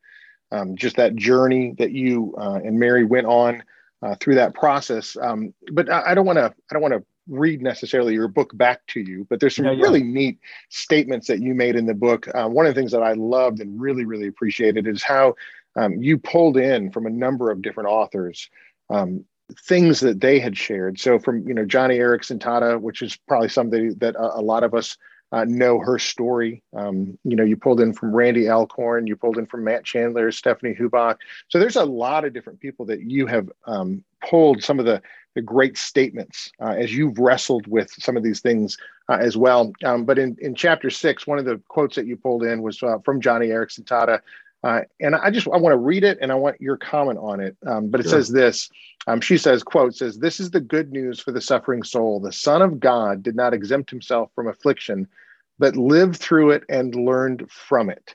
um, 0.50 0.76
just 0.76 0.97
that 0.97 1.16
journey 1.16 1.75
that 1.78 1.92
you 1.92 2.35
uh, 2.38 2.61
and 2.64 2.78
Mary 2.78 3.04
went 3.04 3.26
on 3.26 3.62
uh, 4.02 4.14
through 4.21 4.35
that 4.37 4.54
process. 4.54 5.16
Um, 5.21 5.54
but 5.73 5.90
I, 5.90 6.11
I 6.11 6.14
don't 6.14 6.26
want 6.26 6.38
to 6.38 6.47
I 6.47 6.73
don't 6.73 6.83
want 6.83 6.94
to 6.94 7.04
read 7.28 7.62
necessarily 7.62 8.14
your 8.14 8.28
book 8.28 8.57
back 8.57 8.87
to 8.88 9.00
you, 9.00 9.26
but 9.31 9.40
there's 9.40 9.57
some 9.57 9.64
yeah, 9.64 9.73
yeah. 9.73 9.83
really 9.83 10.02
neat 10.02 10.38
statements 10.69 11.26
that 11.28 11.40
you 11.40 11.54
made 11.54 11.76
in 11.76 11.87
the 11.87 11.95
book. 11.95 12.28
Uh, 12.35 12.49
one 12.49 12.66
of 12.66 12.75
the 12.75 12.81
things 12.81 12.93
that 12.93 13.02
I 13.02 13.12
loved 13.12 13.61
and 13.61 13.81
really 13.81 14.04
really 14.04 14.26
appreciated 14.26 14.87
is 14.87 15.02
how 15.02 15.35
um, 15.76 16.02
you 16.02 16.19
pulled 16.19 16.57
in 16.57 16.90
from 16.90 17.07
a 17.07 17.11
number 17.11 17.50
of 17.50 17.62
different 17.62 17.88
authors 17.88 18.49
um, 18.90 19.25
things 19.61 20.00
that 20.00 20.21
they 20.21 20.38
had 20.38 20.57
shared. 20.57 20.99
So 20.99 21.19
from 21.19 21.47
you 21.47 21.54
know 21.54 21.64
Joni 21.64 21.99
Eareckson 21.99 22.38
Tada, 22.38 22.81
which 22.81 23.02
is 23.02 23.16
probably 23.28 23.49
somebody 23.49 23.90
that 23.95 24.16
a, 24.16 24.38
a 24.38 24.43
lot 24.43 24.64
of 24.64 24.75
us 24.75 24.97
uh, 25.34 25.44
know 25.44 25.80
her 25.80 25.98
story. 25.98 26.62
Um, 26.76 27.18
you 27.24 27.34
know, 27.34 27.42
you 27.42 27.56
pulled 27.56 27.80
in 27.80 27.92
from 27.92 28.14
Randy 28.14 28.48
Alcorn, 28.48 29.08
you 29.08 29.16
pulled 29.16 29.36
in 29.36 29.46
from 29.46 29.64
Matt 29.64 29.84
Chandler, 29.84 30.30
Stephanie 30.30 30.76
Hubach. 30.76 31.16
So 31.48 31.58
there's 31.58 31.74
a 31.74 31.84
lot 31.84 32.24
of 32.24 32.32
different 32.32 32.60
people 32.60 32.86
that 32.86 33.02
you 33.02 33.26
have 33.26 33.50
um, 33.66 34.04
pulled 34.22 34.62
some 34.62 34.78
of 34.78 34.86
the 34.86 35.02
the 35.34 35.42
great 35.42 35.76
statements 35.76 36.52
uh, 36.60 36.76
as 36.78 36.94
you've 36.94 37.18
wrestled 37.18 37.66
with 37.66 37.90
some 37.90 38.16
of 38.16 38.22
these 38.22 38.38
things 38.38 38.78
uh, 39.08 39.18
as 39.20 39.36
well. 39.36 39.72
Um, 39.84 40.04
but 40.04 40.16
in, 40.16 40.36
in 40.40 40.54
chapter 40.54 40.90
six, 40.90 41.26
one 41.26 41.40
of 41.40 41.44
the 41.44 41.60
quotes 41.66 41.96
that 41.96 42.06
you 42.06 42.16
pulled 42.16 42.44
in 42.44 42.62
was 42.62 42.80
uh, 42.84 42.98
from 43.04 43.20
Joni 43.20 43.48
Eareckson 43.48 43.82
Tada, 43.84 44.20
uh, 44.64 44.80
and 44.99 45.14
I 45.14 45.30
just 45.30 45.47
I 45.47 45.59
want 45.59 45.75
to 45.75 45.78
read 45.78 46.04
it 46.04 46.18
and 46.23 46.33
I 46.33 46.37
want 46.37 46.59
your 46.59 46.78
comment 46.78 47.18
on 47.21 47.38
it. 47.38 47.54
Um, 47.66 47.90
but 47.90 48.00
it 48.00 48.04
sure. 48.04 48.12
says 48.12 48.30
this. 48.30 48.71
Um, 49.06 49.21
she 49.21 49.37
says, 49.37 49.62
"quote 49.62 49.94
says 49.94 50.18
This 50.18 50.40
is 50.40 50.50
the 50.50 50.61
good 50.61 50.90
news 50.90 51.21
for 51.21 51.33
the 51.33 51.40
suffering 51.40 51.83
soul. 51.83 52.18
The 52.18 52.33
Son 52.33 52.62
of 52.62 52.80
God 52.80 53.23
did 53.23 53.37
not 53.37 53.52
exempt 53.52 53.90
himself 53.90 54.30
from 54.35 54.49
affliction, 54.49 55.06
but 55.59 55.76
lived 55.76 56.16
through 56.16 56.52
it 56.52 56.64
and 56.71 56.94
learned 56.94 57.50
from 57.50 57.90
it." 57.90 58.14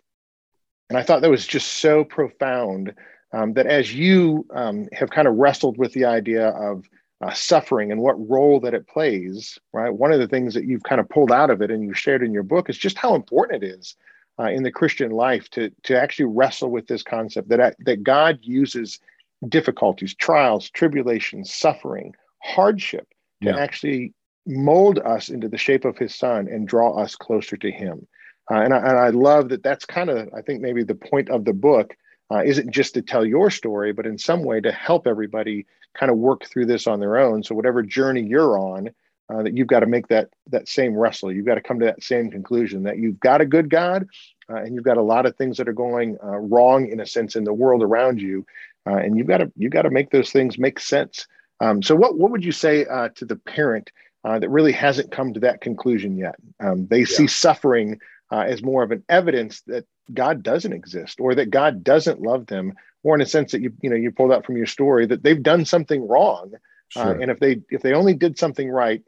And 0.89 0.97
I 0.97 1.03
thought 1.03 1.21
that 1.21 1.29
was 1.29 1.45
just 1.45 1.73
so 1.73 2.03
profound. 2.03 2.95
Um, 3.31 3.53
that 3.53 3.67
as 3.67 3.93
you 3.93 4.47
um, 4.55 4.87
have 4.91 5.11
kind 5.11 5.27
of 5.27 5.35
wrestled 5.35 5.77
with 5.77 5.93
the 5.93 6.05
idea 6.05 6.47
of 6.47 6.83
uh, 7.21 7.31
suffering 7.31 7.91
and 7.91 8.01
what 8.01 8.27
role 8.27 8.59
that 8.61 8.73
it 8.73 8.87
plays, 8.87 9.59
right? 9.71 9.91
One 9.91 10.11
of 10.11 10.19
the 10.19 10.27
things 10.27 10.55
that 10.55 10.65
you've 10.65 10.81
kind 10.81 10.99
of 10.99 11.07
pulled 11.09 11.31
out 11.31 11.51
of 11.51 11.61
it 11.61 11.69
and 11.69 11.83
you 11.83 11.93
shared 11.93 12.23
in 12.23 12.33
your 12.33 12.41
book 12.41 12.71
is 12.71 12.77
just 12.77 12.97
how 12.97 13.13
important 13.13 13.63
it 13.63 13.67
is 13.67 13.95
uh, 14.39 14.49
in 14.49 14.63
the 14.63 14.71
Christian 14.71 15.11
life 15.11 15.49
to 15.51 15.71
to 15.83 15.99
actually 15.99 16.25
wrestle 16.25 16.69
with 16.69 16.87
this 16.87 17.03
concept 17.03 17.49
that 17.49 17.75
that 17.79 18.03
God 18.03 18.39
uses 18.41 18.99
difficulties, 19.47 20.15
trials, 20.15 20.69
tribulations, 20.69 21.53
suffering, 21.53 22.13
hardship 22.43 23.07
to 23.41 23.49
yeah. 23.49 23.57
actually 23.57 24.13
mold 24.45 24.99
us 24.99 25.29
into 25.29 25.47
the 25.47 25.57
shape 25.57 25.85
of 25.85 25.97
His 25.97 26.15
Son 26.15 26.47
and 26.47 26.67
draw 26.67 27.01
us 27.01 27.15
closer 27.15 27.55
to 27.57 27.71
Him. 27.71 28.07
Uh, 28.51 28.61
and, 28.61 28.73
I, 28.73 28.77
and 28.77 28.97
I 28.97 29.09
love 29.09 29.49
that. 29.49 29.63
That's 29.63 29.85
kind 29.85 30.09
of 30.09 30.29
I 30.35 30.41
think 30.41 30.61
maybe 30.61 30.83
the 30.83 30.95
point 30.95 31.29
of 31.29 31.45
the 31.45 31.53
book 31.53 31.95
uh, 32.31 32.43
isn't 32.43 32.71
just 32.71 32.93
to 32.93 33.01
tell 33.01 33.25
your 33.25 33.49
story, 33.49 33.91
but 33.91 34.05
in 34.05 34.17
some 34.17 34.43
way 34.43 34.61
to 34.61 34.71
help 34.71 35.07
everybody 35.07 35.65
kind 35.97 36.11
of 36.11 36.17
work 36.17 36.45
through 36.45 36.65
this 36.65 36.87
on 36.87 36.99
their 36.99 37.17
own. 37.17 37.43
So 37.43 37.55
whatever 37.55 37.81
journey 37.81 38.21
you're 38.21 38.57
on, 38.59 38.89
uh, 39.29 39.43
that 39.43 39.55
you've 39.55 39.67
got 39.67 39.81
to 39.81 39.85
make 39.85 40.07
that 40.07 40.29
that 40.47 40.67
same 40.67 40.95
wrestle. 40.95 41.31
You've 41.31 41.45
got 41.45 41.55
to 41.55 41.61
come 41.61 41.79
to 41.79 41.85
that 41.85 42.03
same 42.03 42.31
conclusion 42.31 42.83
that 42.83 42.97
you've 42.97 43.19
got 43.19 43.41
a 43.41 43.45
good 43.45 43.69
God, 43.69 44.07
uh, 44.49 44.55
and 44.55 44.73
you've 44.73 44.83
got 44.83 44.97
a 44.97 45.03
lot 45.03 45.25
of 45.25 45.35
things 45.35 45.57
that 45.57 45.69
are 45.69 45.73
going 45.73 46.17
uh, 46.23 46.37
wrong 46.37 46.87
in 46.87 46.99
a 46.99 47.05
sense 47.05 47.35
in 47.35 47.43
the 47.43 47.53
world 47.53 47.83
around 47.83 48.19
you, 48.19 48.45
uh, 48.87 48.95
and 48.95 49.17
you've 49.17 49.27
got 49.27 49.37
to 49.37 49.51
you've 49.55 49.71
got 49.71 49.83
to 49.83 49.91
make 49.91 50.09
those 50.09 50.31
things 50.31 50.57
make 50.57 50.79
sense. 50.79 51.27
Um, 51.59 51.83
so, 51.83 51.95
what 51.95 52.17
what 52.17 52.31
would 52.31 52.43
you 52.43 52.51
say 52.51 52.85
uh, 52.85 53.09
to 53.15 53.25
the 53.25 53.35
parent 53.35 53.91
that 54.23 54.49
really 54.49 54.71
hasn't 54.71 55.11
come 55.11 55.33
to 55.33 55.39
that 55.39 55.61
conclusion 55.61 56.17
yet? 56.17 56.35
Um, 56.59 56.87
they 56.87 56.99
yeah. 56.99 57.05
see 57.05 57.27
suffering 57.27 57.99
as 58.31 58.61
more 58.61 58.83
of 58.83 58.91
an 58.91 59.03
evidence 59.09 59.61
that 59.61 59.85
God 60.13 60.43
doesn't 60.43 60.73
exist, 60.73 61.19
or 61.19 61.35
that 61.35 61.51
God 61.51 61.83
doesn't 61.83 62.21
love 62.21 62.47
them, 62.47 62.73
or 63.03 63.15
in 63.15 63.21
a 63.21 63.25
sense 63.25 63.51
that 63.51 63.61
you 63.61 63.73
you 63.81 63.91
know 63.91 63.95
you 63.95 64.11
pulled 64.11 64.31
out 64.31 64.45
from 64.45 64.57
your 64.57 64.65
story 64.65 65.05
that 65.05 65.21
they've 65.21 65.43
done 65.43 65.65
something 65.65 66.07
wrong. 66.07 66.53
Sure. 66.89 67.11
and 67.11 67.29
if 67.29 67.39
they 67.39 67.61
if 67.69 67.83
they 67.83 67.93
only 67.93 68.15
did 68.15 68.39
something 68.39 68.67
right, 68.67 69.03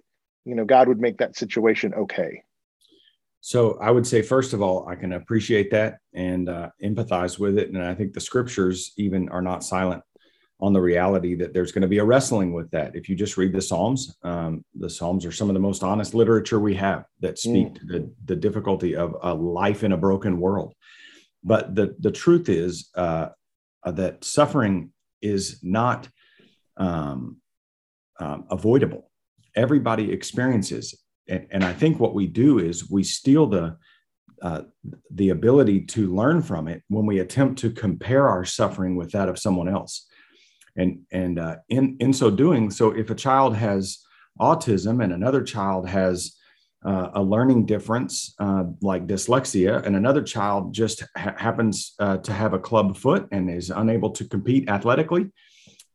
you 0.46 0.56
know 0.56 0.66
god 0.66 0.88
would 0.88 1.00
make 1.00 1.18
that 1.18 1.36
situation 1.36 1.94
okay. 1.94 2.44
So 3.42 3.78
i 3.82 3.90
would 3.90 4.06
say 4.06 4.22
first 4.22 4.54
of 4.54 4.62
all 4.62 4.88
i 4.88 4.96
can 4.96 5.14
appreciate 5.14 5.72
that 5.72 5.98
and 6.14 6.50
uh, 6.50 6.70
empathize 6.84 7.40
with 7.40 7.58
it. 7.58 7.70
And 7.70 7.84
i 7.84 7.96
think 7.96 8.14
the 8.14 8.22
scriptures 8.22 8.94
even 8.98 9.30
are 9.30 9.42
not 9.42 9.64
silent 9.64 10.04
on 10.60 10.74
the 10.74 10.82
reality 10.82 11.34
that 11.34 11.54
there's 11.54 11.72
going 11.72 11.82
to 11.82 11.88
be 11.88 11.98
a 11.98 12.04
wrestling 12.04 12.54
with 12.54 12.70
that. 12.70 12.96
If 12.96 13.10
you 13.10 13.16
just 13.16 13.36
read 13.36 13.52
the 13.52 13.62
psalms 13.62 14.16
um, 14.24 14.64
the 14.76 14.90
psalms 14.90 15.26
are 15.26 15.32
some 15.32 15.50
of 15.50 15.56
the 15.56 15.60
most 15.60 15.84
honest 15.84 16.14
literature 16.14 16.60
we 16.60 16.76
have 16.76 17.06
that 17.20 17.40
speak 17.40 17.70
mm. 17.70 17.80
to 17.80 17.86
the, 17.86 18.12
the 18.26 18.36
difficulty 18.36 18.96
of 18.96 19.16
a 19.24 19.34
life 19.34 19.84
in 19.84 19.92
a 19.92 19.98
broken 19.98 20.40
world. 20.40 20.74
But 21.44 21.74
the, 21.74 21.96
the 22.00 22.12
truth 22.12 22.50
is 22.50 22.90
uh, 22.96 23.30
uh, 23.84 23.92
that 23.92 24.24
suffering 24.24 24.92
is 25.22 25.60
not 25.64 26.08
um, 26.78 27.38
um, 28.20 28.46
avoidable 28.50 29.11
everybody 29.56 30.12
experiences. 30.12 30.98
And, 31.28 31.48
and 31.52 31.64
I 31.64 31.74
think 31.74 32.00
what 32.00 32.14
we 32.14 32.28
do 32.28 32.60
is 32.60 32.90
we 32.90 33.04
steal 33.04 33.48
the 33.48 33.78
uh, 34.42 34.64
the 35.12 35.30
ability 35.30 35.82
to 35.82 36.16
learn 36.16 36.42
from 36.42 36.68
it 36.68 36.82
when 36.88 37.06
we 37.06 37.20
attempt 37.20 37.60
to 37.60 37.70
compare 37.70 38.28
our 38.28 38.44
suffering 38.44 38.96
with 38.96 39.12
that 39.12 39.30
of 39.30 39.38
someone 39.38 39.70
else. 39.70 40.08
And 40.76 41.02
and 41.12 41.38
uh, 41.38 41.58
in 41.70 41.98
in 42.00 42.14
so 42.14 42.32
doing, 42.32 42.72
so 42.72 42.92
if 42.92 43.10
a 43.10 43.16
child 43.16 43.56
has 43.56 44.04
autism 44.40 45.04
and 45.04 45.14
another 45.14 45.44
child 45.44 45.88
has 45.88 46.38
uh, 46.84 47.10
a 47.14 47.22
learning 47.22 47.66
difference 47.66 48.34
uh, 48.40 48.64
like 48.82 49.06
dyslexia, 49.06 49.86
and 49.86 49.96
another 49.96 50.24
child 50.24 50.74
just 50.74 51.04
ha- 51.16 51.36
happens 51.38 51.94
uh, 52.00 52.18
to 52.18 52.34
have 52.34 52.54
a 52.54 52.60
club 52.60 52.98
foot 52.98 53.28
and 53.32 53.50
is 53.50 53.70
unable 53.70 54.10
to 54.10 54.28
compete 54.28 54.68
athletically, 54.70 55.30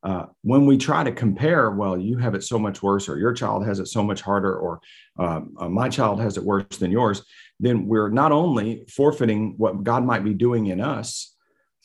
uh, 0.06 0.26
when 0.42 0.66
we 0.66 0.78
try 0.78 1.02
to 1.02 1.10
compare, 1.10 1.72
well, 1.72 1.98
you 1.98 2.16
have 2.16 2.36
it 2.36 2.44
so 2.44 2.60
much 2.60 2.80
worse, 2.80 3.08
or 3.08 3.18
your 3.18 3.32
child 3.32 3.66
has 3.66 3.80
it 3.80 3.88
so 3.88 4.04
much 4.04 4.20
harder, 4.20 4.56
or 4.56 4.80
um, 5.18 5.56
uh, 5.58 5.68
my 5.68 5.88
child 5.88 6.20
has 6.20 6.36
it 6.36 6.44
worse 6.44 6.78
than 6.78 6.92
yours, 6.92 7.24
then 7.58 7.88
we're 7.88 8.08
not 8.08 8.30
only 8.30 8.84
forfeiting 8.88 9.54
what 9.56 9.82
God 9.82 10.04
might 10.04 10.22
be 10.22 10.32
doing 10.32 10.68
in 10.68 10.80
us 10.80 11.34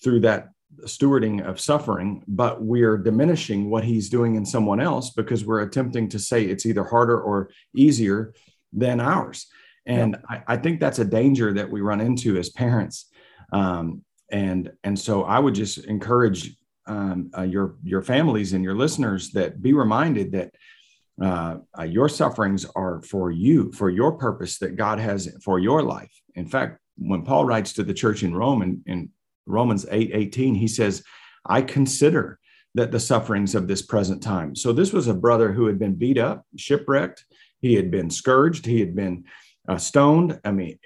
through 0.03 0.19
that 0.19 0.49
stewarding 0.83 1.43
of 1.43 1.59
suffering, 1.59 2.23
but 2.27 2.61
we're 2.61 2.95
diminishing 2.95 3.71
what 3.71 3.83
he's 3.83 4.07
doing 4.07 4.35
in 4.35 4.45
someone 4.45 4.79
else 4.79 5.09
because 5.09 5.43
we're 5.43 5.61
attempting 5.61 6.07
to 6.09 6.19
say 6.19 6.43
it's 6.43 6.67
either 6.67 6.83
harder 6.83 7.19
or 7.19 7.49
easier 7.75 8.35
than 8.71 8.99
ours. 8.99 9.47
And 9.87 10.15
yeah. 10.29 10.41
I, 10.47 10.53
I, 10.53 10.57
think 10.57 10.79
that's 10.79 10.99
a 10.99 11.05
danger 11.05 11.53
that 11.53 11.71
we 11.71 11.81
run 11.81 11.99
into 11.99 12.37
as 12.37 12.49
parents. 12.49 13.09
Um, 13.51 14.03
and 14.31 14.71
and 14.83 14.97
so 14.97 15.23
I 15.23 15.39
would 15.39 15.55
just 15.55 15.79
encourage 15.85 16.55
um, 16.87 17.31
uh, 17.37 17.43
your 17.43 17.75
your 17.83 18.01
families 18.01 18.53
and 18.53 18.63
your 18.63 18.75
listeners 18.75 19.31
that 19.31 19.61
be 19.61 19.73
reminded 19.73 20.31
that 20.31 20.53
uh, 21.21 21.57
uh, 21.77 21.83
your 21.83 22.09
sufferings 22.09 22.65
are 22.75 23.01
for 23.03 23.31
you, 23.31 23.71
for 23.73 23.89
your 23.89 24.13
purpose 24.13 24.57
that 24.59 24.75
God 24.75 24.99
has 24.99 25.29
for 25.43 25.59
your 25.59 25.83
life. 25.83 26.11
In 26.35 26.47
fact, 26.47 26.79
when 26.97 27.23
Paul 27.23 27.45
writes 27.45 27.73
to 27.73 27.83
the 27.83 27.93
church 27.93 28.23
in 28.23 28.35
Rome 28.35 28.61
in, 28.61 28.81
in 28.85 29.09
Romans 29.45 29.85
8 29.89 30.11
18, 30.13 30.55
he 30.55 30.67
says, 30.67 31.03
I 31.45 31.61
consider 31.61 32.39
that 32.73 32.91
the 32.91 32.99
sufferings 32.99 33.53
of 33.53 33.67
this 33.67 33.81
present 33.81 34.23
time. 34.23 34.55
So 34.55 34.71
this 34.71 34.93
was 34.93 35.07
a 35.07 35.13
brother 35.13 35.51
who 35.51 35.65
had 35.65 35.77
been 35.77 35.95
beat 35.95 36.17
up, 36.17 36.45
shipwrecked, 36.55 37.25
he 37.59 37.75
had 37.75 37.91
been 37.91 38.09
scourged, 38.09 38.65
he 38.65 38.79
had 38.79 38.95
been 38.95 39.25
uh, 39.67 39.77
stoned. 39.77 40.39
I 40.43 40.51
mean, 40.51 40.79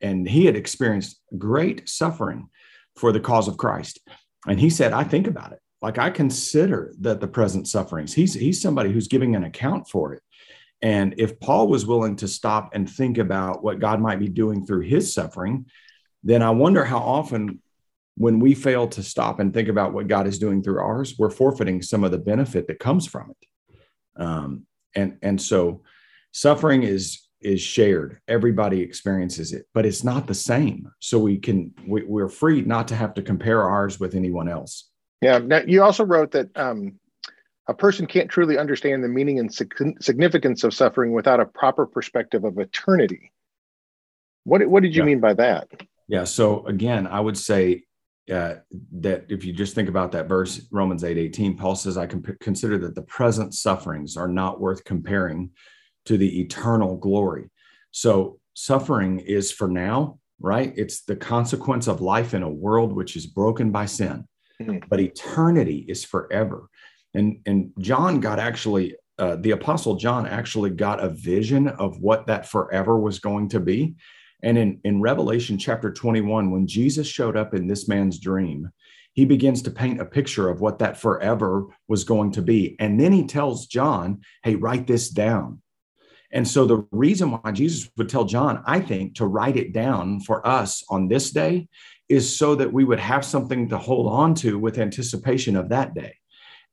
and 0.00 0.28
he 0.28 0.44
had 0.44 0.56
experienced 0.56 1.20
great 1.38 1.88
suffering 1.88 2.48
for 2.96 3.12
the 3.12 3.20
cause 3.20 3.48
of 3.48 3.56
Christ. 3.56 4.00
And 4.46 4.58
he 4.58 4.70
said, 4.70 4.92
I 4.92 5.04
think 5.04 5.26
about 5.26 5.52
it. 5.52 5.60
Like 5.80 5.98
I 5.98 6.10
consider 6.10 6.94
that 7.00 7.20
the 7.20 7.28
present 7.28 7.68
sufferings, 7.68 8.14
he's, 8.14 8.34
he's 8.34 8.60
somebody 8.60 8.92
who's 8.92 9.08
giving 9.08 9.34
an 9.34 9.44
account 9.44 9.88
for 9.88 10.14
it. 10.14 10.22
And 10.80 11.14
if 11.18 11.38
Paul 11.38 11.68
was 11.68 11.86
willing 11.86 12.16
to 12.16 12.28
stop 12.28 12.74
and 12.74 12.90
think 12.90 13.18
about 13.18 13.62
what 13.62 13.78
God 13.78 14.00
might 14.00 14.18
be 14.18 14.28
doing 14.28 14.66
through 14.66 14.82
his 14.82 15.12
suffering, 15.12 15.66
then 16.24 16.42
I 16.42 16.50
wonder 16.50 16.84
how 16.84 16.98
often 16.98 17.60
when 18.16 18.40
we 18.40 18.54
fail 18.54 18.88
to 18.88 19.02
stop 19.02 19.40
and 19.40 19.54
think 19.54 19.68
about 19.68 19.92
what 19.92 20.08
God 20.08 20.26
is 20.26 20.38
doing 20.38 20.62
through 20.62 20.80
ours, 20.80 21.14
we're 21.18 21.30
forfeiting 21.30 21.82
some 21.82 22.04
of 22.04 22.10
the 22.10 22.18
benefit 22.18 22.66
that 22.66 22.78
comes 22.78 23.06
from 23.06 23.30
it. 23.30 24.22
Um, 24.22 24.66
and, 24.94 25.18
and 25.22 25.40
so 25.40 25.82
suffering 26.32 26.82
is 26.82 27.26
is 27.44 27.60
shared. 27.60 28.20
Everybody 28.28 28.80
experiences 28.80 29.52
it 29.52 29.66
but 29.74 29.86
it's 29.86 30.04
not 30.04 30.26
the 30.26 30.34
same. 30.34 30.90
So 31.00 31.18
we 31.18 31.38
can 31.38 31.72
we, 31.86 32.02
we're 32.04 32.28
free 32.28 32.62
not 32.62 32.88
to 32.88 32.96
have 32.96 33.14
to 33.14 33.22
compare 33.22 33.62
ours 33.62 33.98
with 33.98 34.14
anyone 34.14 34.48
else. 34.48 34.90
Yeah. 35.20 35.38
Now 35.38 35.60
you 35.66 35.82
also 35.82 36.04
wrote 36.04 36.32
that 36.32 36.56
um, 36.56 36.98
a 37.68 37.74
person 37.74 38.06
can't 38.06 38.28
truly 38.28 38.58
understand 38.58 39.04
the 39.04 39.08
meaning 39.08 39.38
and 39.38 39.52
significance 40.00 40.64
of 40.64 40.74
suffering 40.74 41.12
without 41.12 41.40
a 41.40 41.46
proper 41.46 41.86
perspective 41.86 42.44
of 42.44 42.58
eternity. 42.58 43.32
What, 44.44 44.66
what 44.68 44.82
did 44.82 44.94
you 44.94 45.02
yeah. 45.02 45.06
mean 45.06 45.20
by 45.20 45.34
that? 45.34 45.68
Yeah. 46.08 46.24
So 46.24 46.66
again 46.66 47.06
i 47.06 47.20
would 47.20 47.38
say 47.38 47.84
uh, 48.32 48.54
that 48.92 49.26
if 49.28 49.44
you 49.44 49.52
just 49.52 49.74
think 49.74 49.88
about 49.88 50.12
that 50.12 50.28
verse 50.28 50.66
romans 50.70 51.02
8 51.02 51.18
18 51.18 51.56
paul 51.56 51.74
says 51.74 51.98
i 51.98 52.06
can 52.06 52.22
consider 52.40 52.78
that 52.78 52.94
the 52.94 53.02
present 53.02 53.52
sufferings 53.52 54.16
are 54.16 54.28
not 54.28 54.60
worth 54.60 54.84
comparing 54.84 55.50
to 56.06 56.16
the 56.16 56.40
eternal 56.40 56.96
glory. 56.96 57.50
So 57.90 58.38
suffering 58.54 59.20
is 59.20 59.52
for 59.52 59.68
now, 59.68 60.18
right? 60.40 60.72
It's 60.76 61.02
the 61.02 61.16
consequence 61.16 61.86
of 61.86 62.00
life 62.00 62.34
in 62.34 62.42
a 62.42 62.50
world 62.50 62.92
which 62.92 63.16
is 63.16 63.26
broken 63.26 63.70
by 63.70 63.86
sin, 63.86 64.26
mm-hmm. 64.60 64.78
but 64.88 65.00
eternity 65.00 65.84
is 65.88 66.04
forever. 66.04 66.68
And, 67.14 67.40
and 67.46 67.72
John 67.78 68.20
got 68.20 68.38
actually, 68.38 68.96
uh, 69.18 69.36
the 69.36 69.52
apostle 69.52 69.96
John 69.96 70.26
actually 70.26 70.70
got 70.70 71.02
a 71.02 71.10
vision 71.10 71.68
of 71.68 72.00
what 72.00 72.26
that 72.26 72.48
forever 72.48 72.98
was 72.98 73.18
going 73.18 73.48
to 73.50 73.60
be. 73.60 73.94
And 74.42 74.58
in, 74.58 74.80
in 74.84 75.00
Revelation 75.00 75.56
chapter 75.56 75.92
21, 75.92 76.50
when 76.50 76.66
Jesus 76.66 77.06
showed 77.06 77.36
up 77.36 77.54
in 77.54 77.68
this 77.68 77.86
man's 77.86 78.18
dream, 78.18 78.70
he 79.14 79.24
begins 79.24 79.62
to 79.62 79.70
paint 79.70 80.00
a 80.00 80.06
picture 80.06 80.48
of 80.48 80.60
what 80.60 80.78
that 80.78 80.96
forever 80.96 81.66
was 81.86 82.04
going 82.04 82.32
to 82.32 82.42
be. 82.42 82.76
And 82.80 82.98
then 82.98 83.12
he 83.12 83.26
tells 83.26 83.66
John, 83.66 84.22
hey, 84.42 84.54
write 84.54 84.86
this 84.86 85.10
down. 85.10 85.61
And 86.32 86.48
so 86.48 86.64
the 86.64 86.86
reason 86.90 87.30
why 87.30 87.52
Jesus 87.52 87.90
would 87.96 88.08
tell 88.08 88.24
John, 88.24 88.62
I 88.66 88.80
think, 88.80 89.16
to 89.16 89.26
write 89.26 89.56
it 89.56 89.72
down 89.72 90.20
for 90.20 90.46
us 90.46 90.82
on 90.88 91.08
this 91.08 91.30
day 91.30 91.68
is 92.08 92.36
so 92.36 92.54
that 92.54 92.72
we 92.72 92.84
would 92.84 93.00
have 93.00 93.24
something 93.24 93.68
to 93.68 93.78
hold 93.78 94.10
on 94.10 94.34
to 94.36 94.58
with 94.58 94.78
anticipation 94.78 95.56
of 95.56 95.68
that 95.68 95.94
day. 95.94 96.14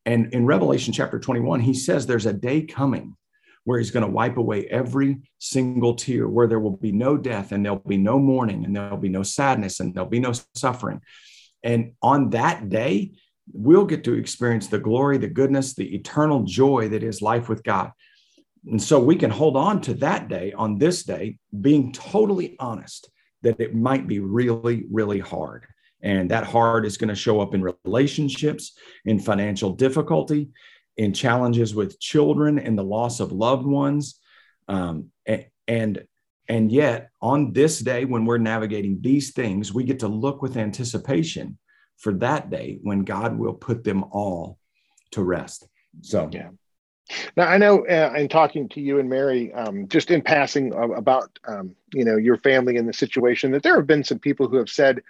And 0.06 0.34
in 0.34 0.46
Revelation 0.46 0.94
chapter 0.94 1.20
21, 1.20 1.60
he 1.60 1.74
says 1.74 2.06
there's 2.06 2.26
a 2.26 2.34
day 2.34 2.62
coming 2.62 3.16
where 3.66 3.78
he's 3.78 3.92
going 3.92 4.06
to 4.06 4.12
wipe 4.12 4.38
away 4.38 4.66
every 4.68 5.18
single 5.38 5.94
tear, 5.94 6.28
where 6.28 6.48
there 6.48 6.60
will 6.60 6.78
be 6.78 6.92
no 6.92 7.18
death 7.18 7.52
and 7.52 7.64
there'll 7.64 7.80
be 7.80 7.98
no 7.98 8.18
mourning 8.18 8.66
and 8.66 8.76
there'll 8.76 8.98
be 8.98 9.10
no 9.10 9.24
sadness 9.24 9.80
and 9.80 9.94
there'll 9.94 10.10
be 10.10 10.20
no 10.20 10.34
suffering. 10.56 11.02
And 11.64 11.92
on 12.02 12.30
that 12.32 12.70
day, 12.70 13.12
we'll 13.52 13.86
get 13.86 14.04
to 14.06 14.14
experience 14.14 14.68
the 14.68 14.80
glory, 14.80 15.18
the 15.18 15.28
goodness, 15.28 15.74
the 15.74 15.94
eternal 15.96 16.44
joy 16.44 16.90
that 16.90 17.04
is 17.04 17.22
life 17.22 17.50
with 17.50 17.64
God. 17.64 17.92
And 18.68 18.82
so 18.82 19.00
we 19.00 19.16
can 19.16 19.30
hold 19.30 19.56
on 19.56 19.82
to 19.82 19.94
that 19.96 20.28
day 20.28 20.52
on 20.54 20.78
this 20.78 21.04
day, 21.04 21.40
being 21.62 21.92
totally 21.94 22.56
honest 22.60 23.10
that 23.42 23.60
it 23.60 23.74
might 23.74 24.08
be 24.08 24.20
really, 24.20 24.86
really 24.92 25.20
hard. 25.20 25.66
And 26.02 26.32
that 26.32 26.46
hard 26.46 26.86
is 26.86 26.98
going 26.98 27.10
to 27.10 27.16
show 27.16 27.42
up 27.42 27.54
in 27.54 27.62
relationships, 27.86 28.78
in 29.06 29.20
financial 29.20 29.74
difficulty, 29.74 30.50
in 30.98 31.14
challenges 31.14 31.76
with 31.76 32.00
children, 32.00 32.60
and 32.60 32.78
the 32.78 32.84
loss 32.84 33.20
of 33.20 33.32
loved 33.32 33.66
ones. 33.66 34.20
Um, 34.68 35.12
and 35.68 36.04
and 36.50 36.72
yet, 36.72 37.12
on 37.22 37.54
this 37.54 37.80
day, 37.80 38.06
when 38.06 38.26
we're 38.26 38.40
navigating 38.40 39.00
these 39.02 39.32
things, 39.34 39.72
we 39.72 39.84
get 39.84 40.00
to 40.00 40.08
look 40.08 40.42
with 40.42 40.58
anticipation 40.58 41.60
for 41.98 42.14
that 42.14 42.50
day 42.50 42.80
when 42.82 43.04
God 43.04 43.38
will 43.38 43.54
put 43.54 43.84
them 43.84 44.04
all 44.12 44.58
to 45.12 45.22
rest. 45.22 45.68
So, 46.02 46.28
yeah. 46.32 46.50
Now 47.36 47.48
I 47.48 47.58
know 47.58 47.86
uh, 47.86 48.14
in 48.18 48.28
talking 48.28 48.70
to 48.70 48.82
you 48.82 49.00
and 49.00 49.10
Mary, 49.10 49.54
um, 49.54 49.88
just 49.88 50.12
in 50.12 50.22
passing 50.22 50.74
uh, 50.74 50.90
about 50.90 51.38
um, 51.48 51.76
you 51.94 52.06
know 52.06 52.18
your 52.18 52.38
family 52.38 52.78
and 52.78 52.88
the 52.88 52.94
situation, 52.94 53.52
that 53.52 53.64
there 53.64 53.76
have 53.76 53.88
been 53.88 54.04
some 54.04 54.20
people 54.20 54.48
who 54.48 54.58
have 54.58 54.70
said 54.70 55.02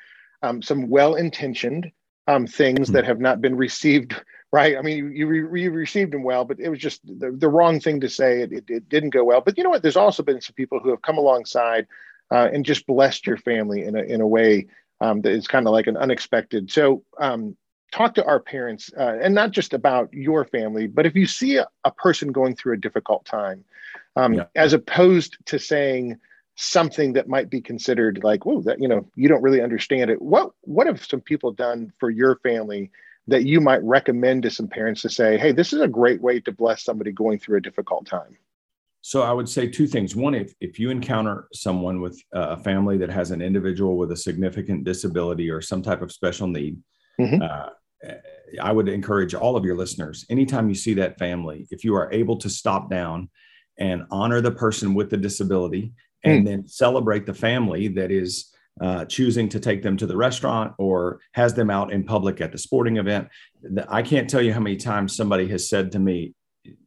um, 0.42 0.62
some 0.62 0.90
well-intentioned 0.90 1.92
um, 2.28 2.48
things 2.48 2.80
mm-hmm. 2.80 2.94
that 2.94 3.06
have 3.06 3.20
not 3.20 3.42
been 3.42 3.56
received 3.56 4.16
right. 4.52 4.78
I 4.78 4.82
mean, 4.82 5.12
you, 5.16 5.28
re- 5.28 5.62
you 5.62 5.72
received 5.72 6.12
them 6.12 6.24
well, 6.24 6.44
but 6.44 6.60
it 6.60 6.70
was 6.70 6.80
just 6.80 7.06
the, 7.06 7.32
the 7.32 7.50
wrong 7.50 7.80
thing 7.80 8.00
to 8.02 8.10
say. 8.10 8.42
It, 8.42 8.52
it, 8.52 8.64
it, 8.68 8.90
didn't 8.90 9.12
go 9.12 9.24
well. 9.24 9.42
But 9.42 9.58
you 9.58 9.64
know 9.64 9.70
what? 9.70 9.84
There's 9.84 9.96
also 9.96 10.24
been 10.24 10.42
some 10.42 10.56
people 10.56 10.80
who 10.80 10.90
have 10.90 11.04
come 11.04 11.20
alongside 11.20 11.86
uh, 12.32 12.50
and 12.52 12.66
just 12.66 12.88
blessed 12.88 13.28
your 13.28 13.38
family 13.38 13.84
in 13.84 13.96
a 13.96 14.02
in 14.02 14.22
a 14.22 14.28
way 14.28 14.68
um, 15.02 15.22
that 15.22 15.32
is 15.32 15.48
kind 15.48 15.68
of 15.68 15.74
like 15.74 15.88
an 15.88 15.98
unexpected. 15.98 16.72
So 16.72 17.04
um, 17.20 17.56
talk 17.92 18.14
to 18.16 18.26
our 18.26 18.40
parents 18.40 18.92
uh, 18.98 19.18
and 19.22 19.34
not 19.34 19.52
just 19.52 19.74
about 19.74 20.14
your 20.14 20.46
family, 20.46 20.88
but 20.88 21.06
if 21.06 21.16
you 21.16 21.26
see 21.26 21.58
a, 21.58 21.68
a 21.84 21.92
person 21.92 22.32
going 22.32 22.56
through 22.56 22.74
a 22.74 22.78
difficult 22.78 23.26
time, 23.26 23.64
um, 24.16 24.34
yeah. 24.34 24.46
as 24.56 24.74
opposed 24.74 25.38
to 25.46 25.60
saying 25.60 26.18
something 26.56 27.14
that 27.14 27.30
might 27.30 27.50
be 27.50 27.62
considered 27.62 28.22
like, 28.24 28.46
"Whoa, 28.46 28.62
that 28.62 28.82
you 28.82 28.88
know, 28.88 29.10
you 29.16 29.28
don't 29.28 29.42
really 29.42 29.62
understand 29.62 30.12
it." 30.12 30.22
What 30.22 30.52
what 30.62 30.88
have 30.88 31.06
some 31.06 31.22
people 31.22 31.52
done 31.52 31.92
for 32.00 32.10
your 32.10 32.38
family 32.38 32.92
that 33.28 33.46
you 33.46 33.62
might 33.62 33.84
recommend 33.84 34.44
to 34.44 34.50
some 34.50 34.68
parents 34.68 35.02
to 35.04 35.10
say, 35.10 35.38
"Hey, 35.38 35.52
this 35.52 35.74
is 35.74 35.82
a 35.82 35.88
great 35.88 36.22
way 36.22 36.40
to 36.42 36.52
bless 36.52 36.84
somebody 36.84 37.12
going 37.12 37.40
through 37.40 37.58
a 37.58 37.62
difficult 37.62 38.06
time"? 38.06 38.38
So 39.02 39.22
I 39.22 39.32
would 39.32 39.48
say 39.48 39.68
two 39.68 39.88
things. 39.88 40.16
One, 40.16 40.36
if, 40.36 40.54
if 40.60 40.78
you 40.78 40.90
encounter 40.90 41.48
someone 41.54 42.02
with 42.02 42.22
a 42.34 42.58
family 42.58 42.98
that 42.98 43.10
has 43.10 43.32
an 43.32 43.42
individual 43.42 43.98
with 43.98 44.12
a 44.12 44.18
significant 44.18 44.84
disability 44.84 45.50
or 45.50 45.62
some 45.62 45.82
type 45.82 46.02
of 46.02 46.12
special 46.12 46.48
need, 46.48 46.78
mm-hmm. 47.20 47.42
uh, 47.42 47.70
I 48.62 48.72
would 48.72 48.90
encourage 48.90 49.34
all 49.34 49.56
of 49.56 49.66
your 49.66 49.76
listeners, 49.76 50.26
anytime 50.30 50.70
you 50.70 50.76
see 50.76 50.94
that 50.96 51.20
family, 51.20 51.68
if 51.72 51.84
you 51.84 51.96
are 51.96 52.12
able 52.12 52.38
to 52.38 52.50
stop 52.50 52.90
down 52.90 53.30
and 53.78 54.04
honor 54.12 54.42
the 54.42 54.52
person 54.52 54.94
with 54.94 55.10
the 55.10 55.18
disability 55.18 55.94
and 56.24 56.44
mm. 56.44 56.50
then 56.50 56.68
celebrate 56.68 57.26
the 57.26 57.34
family 57.34 57.88
that 57.90 58.12
is 58.12 58.52
uh, 58.82 59.06
choosing 59.06 59.50
to 59.50 59.60
take 59.60 59.82
them 59.82 59.98
to 59.98 60.08
the 60.08 60.16
restaurant 60.16 60.74
or 60.78 61.20
has 61.34 61.54
them 61.54 61.70
out 61.70 61.92
in 61.92 62.04
public 62.04 62.42
at 62.42 62.52
the 62.52 62.58
sporting 62.58 62.98
event. 62.98 63.28
I 63.88 64.02
can't 64.02 64.30
tell 64.30 64.42
you 64.42 64.54
how 64.54 64.60
many 64.60 64.78
times 64.78 65.16
somebody 65.16 65.48
has 65.50 65.70
said 65.70 65.92
to 65.94 66.00
me, 66.00 66.34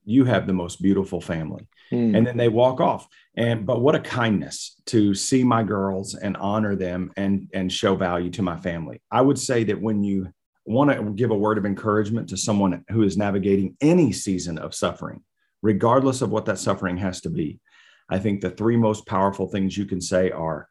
You 0.04 0.24
have 0.24 0.46
the 0.46 0.52
most 0.52 0.80
beautiful 0.80 1.20
family. 1.20 1.66
Mm. 1.92 2.16
And 2.16 2.26
then 2.26 2.38
they 2.38 2.48
walk 2.48 2.80
off. 2.80 3.06
And 3.36 3.66
but 3.66 3.82
what 3.82 3.94
a 3.94 4.00
kindness 4.00 4.76
to 4.86 5.14
see 5.14 5.44
my 5.44 5.62
girls 5.62 6.14
and 6.14 6.36
honor 6.38 6.74
them 6.76 7.12
and 7.16 7.48
and 7.52 7.70
show 7.70 7.94
value 7.96 8.30
to 8.30 8.42
my 8.42 8.56
family. 8.56 9.02
I 9.10 9.20
would 9.20 9.38
say 9.38 9.64
that 9.64 9.80
when 9.80 10.02
you 10.02 10.32
want 10.64 10.90
to 10.90 11.12
give 11.12 11.30
a 11.30 11.36
word 11.36 11.58
of 11.58 11.66
encouragement 11.66 12.28
to 12.28 12.36
someone 12.36 12.84
who 12.90 13.02
is 13.02 13.16
navigating 13.16 13.76
any 13.80 14.12
season 14.12 14.58
of 14.58 14.74
suffering, 14.74 15.22
regardless 15.60 16.22
of 16.22 16.30
what 16.30 16.46
that 16.46 16.58
suffering 16.58 16.96
has 16.98 17.20
to 17.22 17.30
be, 17.30 17.60
I 18.08 18.18
think 18.18 18.40
the 18.40 18.50
three 18.50 18.76
most 18.76 19.06
powerful 19.06 19.48
things 19.48 19.76
you 19.76 19.86
can 19.86 20.00
say 20.00 20.30
are 20.30 20.68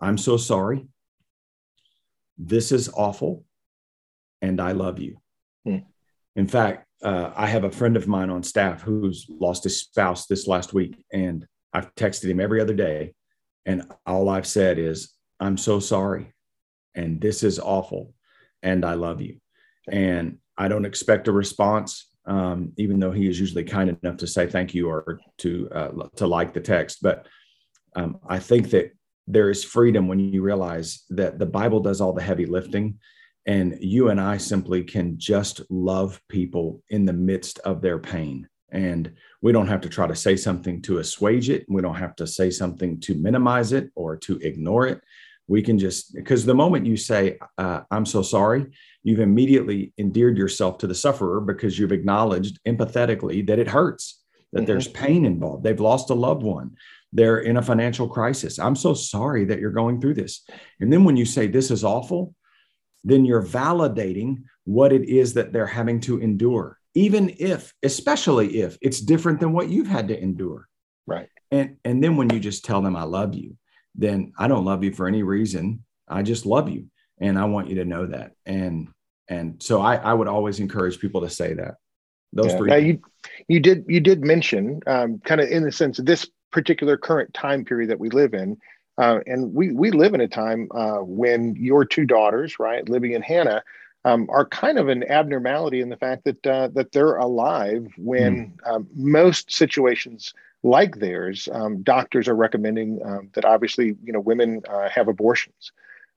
I'm 0.00 0.18
so 0.18 0.36
sorry. 0.36 0.86
This 2.36 2.72
is 2.72 2.90
awful. 2.92 3.44
And 4.42 4.60
I 4.60 4.72
love 4.72 4.98
you. 4.98 5.18
Hmm. 5.64 5.78
In 6.36 6.48
fact, 6.48 6.86
uh, 7.02 7.30
I 7.34 7.46
have 7.46 7.64
a 7.64 7.70
friend 7.70 7.96
of 7.96 8.08
mine 8.08 8.30
on 8.30 8.42
staff 8.42 8.82
who's 8.82 9.26
lost 9.28 9.64
his 9.64 9.80
spouse 9.80 10.26
this 10.26 10.46
last 10.46 10.72
week, 10.72 11.04
and 11.12 11.46
I've 11.72 11.94
texted 11.94 12.30
him 12.30 12.40
every 12.40 12.60
other 12.60 12.74
day. 12.74 13.14
And 13.66 13.90
all 14.06 14.28
I've 14.28 14.46
said 14.46 14.78
is, 14.78 15.14
I'm 15.38 15.56
so 15.56 15.80
sorry. 15.80 16.32
And 16.94 17.20
this 17.20 17.42
is 17.42 17.58
awful. 17.58 18.13
And 18.64 18.84
I 18.84 18.94
love 18.94 19.20
you. 19.20 19.36
And 19.88 20.38
I 20.58 20.66
don't 20.66 20.84
expect 20.84 21.28
a 21.28 21.32
response, 21.32 22.10
um, 22.26 22.72
even 22.76 22.98
though 22.98 23.12
he 23.12 23.28
is 23.28 23.38
usually 23.38 23.64
kind 23.64 23.96
enough 24.02 24.16
to 24.18 24.26
say 24.26 24.48
thank 24.48 24.74
you 24.74 24.88
or 24.88 25.20
to 25.38 25.68
uh, 25.70 26.08
to 26.16 26.26
like 26.26 26.52
the 26.54 26.60
text. 26.60 27.02
But 27.02 27.28
um, 27.94 28.18
I 28.28 28.40
think 28.40 28.70
that 28.70 28.90
there 29.28 29.50
is 29.50 29.62
freedom 29.62 30.08
when 30.08 30.18
you 30.18 30.42
realize 30.42 31.04
that 31.10 31.38
the 31.38 31.46
Bible 31.46 31.80
does 31.80 32.00
all 32.00 32.12
the 32.12 32.22
heavy 32.22 32.46
lifting 32.46 32.98
and 33.46 33.76
you 33.80 34.08
and 34.08 34.20
I 34.20 34.38
simply 34.38 34.82
can 34.84 35.18
just 35.18 35.60
love 35.70 36.20
people 36.28 36.82
in 36.88 37.04
the 37.04 37.12
midst 37.12 37.58
of 37.60 37.82
their 37.82 37.98
pain. 37.98 38.48
And 38.70 39.12
we 39.42 39.52
don't 39.52 39.68
have 39.68 39.82
to 39.82 39.88
try 39.88 40.06
to 40.06 40.16
say 40.16 40.36
something 40.36 40.82
to 40.82 40.98
assuage 40.98 41.50
it. 41.50 41.66
We 41.68 41.82
don't 41.82 41.94
have 41.94 42.16
to 42.16 42.26
say 42.26 42.50
something 42.50 43.00
to 43.00 43.14
minimize 43.14 43.72
it 43.72 43.90
or 43.94 44.16
to 44.18 44.38
ignore 44.38 44.86
it. 44.86 45.00
We 45.46 45.62
can 45.62 45.78
just, 45.78 46.14
because 46.14 46.44
the 46.44 46.54
moment 46.54 46.86
you 46.86 46.96
say, 46.96 47.38
uh, 47.58 47.82
I'm 47.90 48.06
so 48.06 48.22
sorry, 48.22 48.66
you've 49.02 49.20
immediately 49.20 49.92
endeared 49.98 50.38
yourself 50.38 50.78
to 50.78 50.86
the 50.86 50.94
sufferer 50.94 51.40
because 51.40 51.78
you've 51.78 51.92
acknowledged 51.92 52.58
empathetically 52.66 53.46
that 53.46 53.58
it 53.58 53.68
hurts, 53.68 54.22
that 54.52 54.60
mm-hmm. 54.60 54.66
there's 54.66 54.88
pain 54.88 55.26
involved. 55.26 55.64
They've 55.64 55.78
lost 55.78 56.10
a 56.10 56.14
loved 56.14 56.42
one 56.42 56.76
they're 57.14 57.38
in 57.38 57.56
a 57.56 57.62
financial 57.62 58.08
crisis. 58.08 58.58
I'm 58.58 58.74
so 58.74 58.92
sorry 58.92 59.44
that 59.46 59.60
you're 59.60 59.70
going 59.70 60.00
through 60.00 60.14
this. 60.14 60.44
And 60.80 60.92
then 60.92 61.04
when 61.04 61.16
you 61.16 61.24
say 61.24 61.46
this 61.46 61.70
is 61.70 61.84
awful, 61.84 62.34
then 63.04 63.24
you're 63.24 63.42
validating 63.42 64.42
what 64.64 64.92
it 64.92 65.08
is 65.08 65.34
that 65.34 65.52
they're 65.52 65.66
having 65.66 66.00
to 66.00 66.18
endure, 66.18 66.78
even 66.94 67.32
if, 67.38 67.72
especially 67.84 68.60
if 68.60 68.76
it's 68.82 69.00
different 69.00 69.38
than 69.38 69.52
what 69.52 69.68
you've 69.68 69.86
had 69.86 70.08
to 70.08 70.20
endure. 70.20 70.68
Right. 71.06 71.28
And 71.50 71.76
and 71.84 72.02
then 72.02 72.16
when 72.16 72.30
you 72.30 72.40
just 72.40 72.64
tell 72.64 72.82
them 72.82 72.96
I 72.96 73.04
love 73.04 73.34
you, 73.34 73.56
then 73.94 74.32
I 74.38 74.48
don't 74.48 74.64
love 74.64 74.84
you 74.84 74.92
for 74.92 75.06
any 75.06 75.22
reason. 75.22 75.84
I 76.08 76.22
just 76.22 76.46
love 76.46 76.68
you. 76.68 76.86
And 77.18 77.38
I 77.38 77.44
want 77.44 77.68
you 77.68 77.76
to 77.76 77.84
know 77.84 78.06
that. 78.06 78.32
And 78.44 78.88
and 79.28 79.62
so 79.62 79.80
I, 79.80 79.96
I 79.96 80.12
would 80.12 80.28
always 80.28 80.60
encourage 80.60 80.98
people 80.98 81.22
to 81.22 81.30
say 81.30 81.54
that. 81.54 81.76
Those 82.32 82.52
yeah. 82.52 82.56
three. 82.56 82.70
Now 82.70 82.76
you 82.76 83.00
you 83.48 83.60
did 83.60 83.84
you 83.88 84.00
did 84.00 84.24
mention 84.24 84.80
um, 84.86 85.20
kind 85.24 85.40
of 85.40 85.48
in 85.48 85.62
the 85.62 85.72
sense 85.72 85.98
of 85.98 86.06
this 86.06 86.28
particular 86.50 86.96
current 86.96 87.32
time 87.34 87.64
period 87.64 87.90
that 87.90 88.00
we 88.00 88.10
live 88.10 88.34
in. 88.34 88.56
Uh, 88.96 89.18
and 89.26 89.52
we 89.52 89.72
we 89.72 89.90
live 89.90 90.14
in 90.14 90.20
a 90.20 90.28
time 90.28 90.68
uh, 90.74 90.98
when 90.98 91.56
your 91.56 91.84
two 91.84 92.04
daughters, 92.04 92.58
right, 92.58 92.88
Libby 92.88 93.14
and 93.14 93.24
Hannah, 93.24 93.62
um, 94.04 94.28
are 94.30 94.46
kind 94.46 94.78
of 94.78 94.88
an 94.88 95.02
abnormality 95.10 95.80
in 95.80 95.88
the 95.88 95.96
fact 95.96 96.24
that 96.24 96.46
uh, 96.46 96.68
that 96.74 96.92
they're 96.92 97.16
alive 97.16 97.86
when 97.96 98.52
mm. 98.64 98.72
um, 98.72 98.86
most 98.94 99.52
situations 99.52 100.32
like 100.64 100.96
theirs, 100.98 101.48
um, 101.52 101.82
doctors 101.82 102.26
are 102.26 102.34
recommending 102.34 102.98
um, 103.04 103.28
that 103.34 103.44
obviously 103.44 103.94
you 104.02 104.12
know 104.12 104.20
women 104.20 104.62
uh, 104.68 104.88
have 104.88 105.06
abortions, 105.08 105.70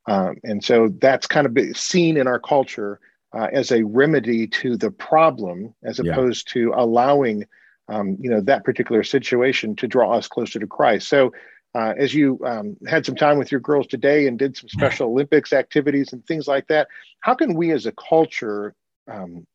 um, 0.07 0.37
and 0.43 0.63
so 0.63 0.89
that's 0.99 1.27
kind 1.27 1.45
of 1.45 1.77
seen 1.77 2.17
in 2.17 2.27
our 2.27 2.39
culture 2.39 2.99
uh, 3.37 3.47
as 3.51 3.71
a 3.71 3.83
remedy 3.83 4.47
to 4.47 4.77
the 4.77 4.89
problem, 4.89 5.75
as 5.83 5.99
yeah. 5.99 6.11
opposed 6.11 6.47
to 6.53 6.73
allowing 6.75 7.45
um, 7.89 8.17
you 8.19 8.29
know 8.29 8.41
that 8.41 8.63
particular 8.63 9.03
situation 9.03 9.75
to 9.75 9.87
draw 9.87 10.13
us 10.13 10.27
closer 10.27 10.59
to 10.59 10.67
Christ. 10.67 11.09
So 11.09 11.33
uh, 11.75 11.93
as 11.97 12.13
you 12.13 12.39
um, 12.45 12.77
had 12.87 13.05
some 13.05 13.15
time 13.15 13.37
with 13.37 13.51
your 13.51 13.61
girls 13.61 13.85
today 13.85 14.27
and 14.27 14.39
did 14.39 14.55
some 14.55 14.69
special 14.69 15.09
Olympics 15.09 15.51
activities 15.51 16.13
and 16.13 16.25
things 16.25 16.47
like 16.47 16.67
that, 16.67 16.87
how 17.19 17.35
can 17.35 17.53
we 17.53 17.71
as 17.71 17.85
a 17.85 17.91
culture, 17.91 18.73
um, 19.11 19.45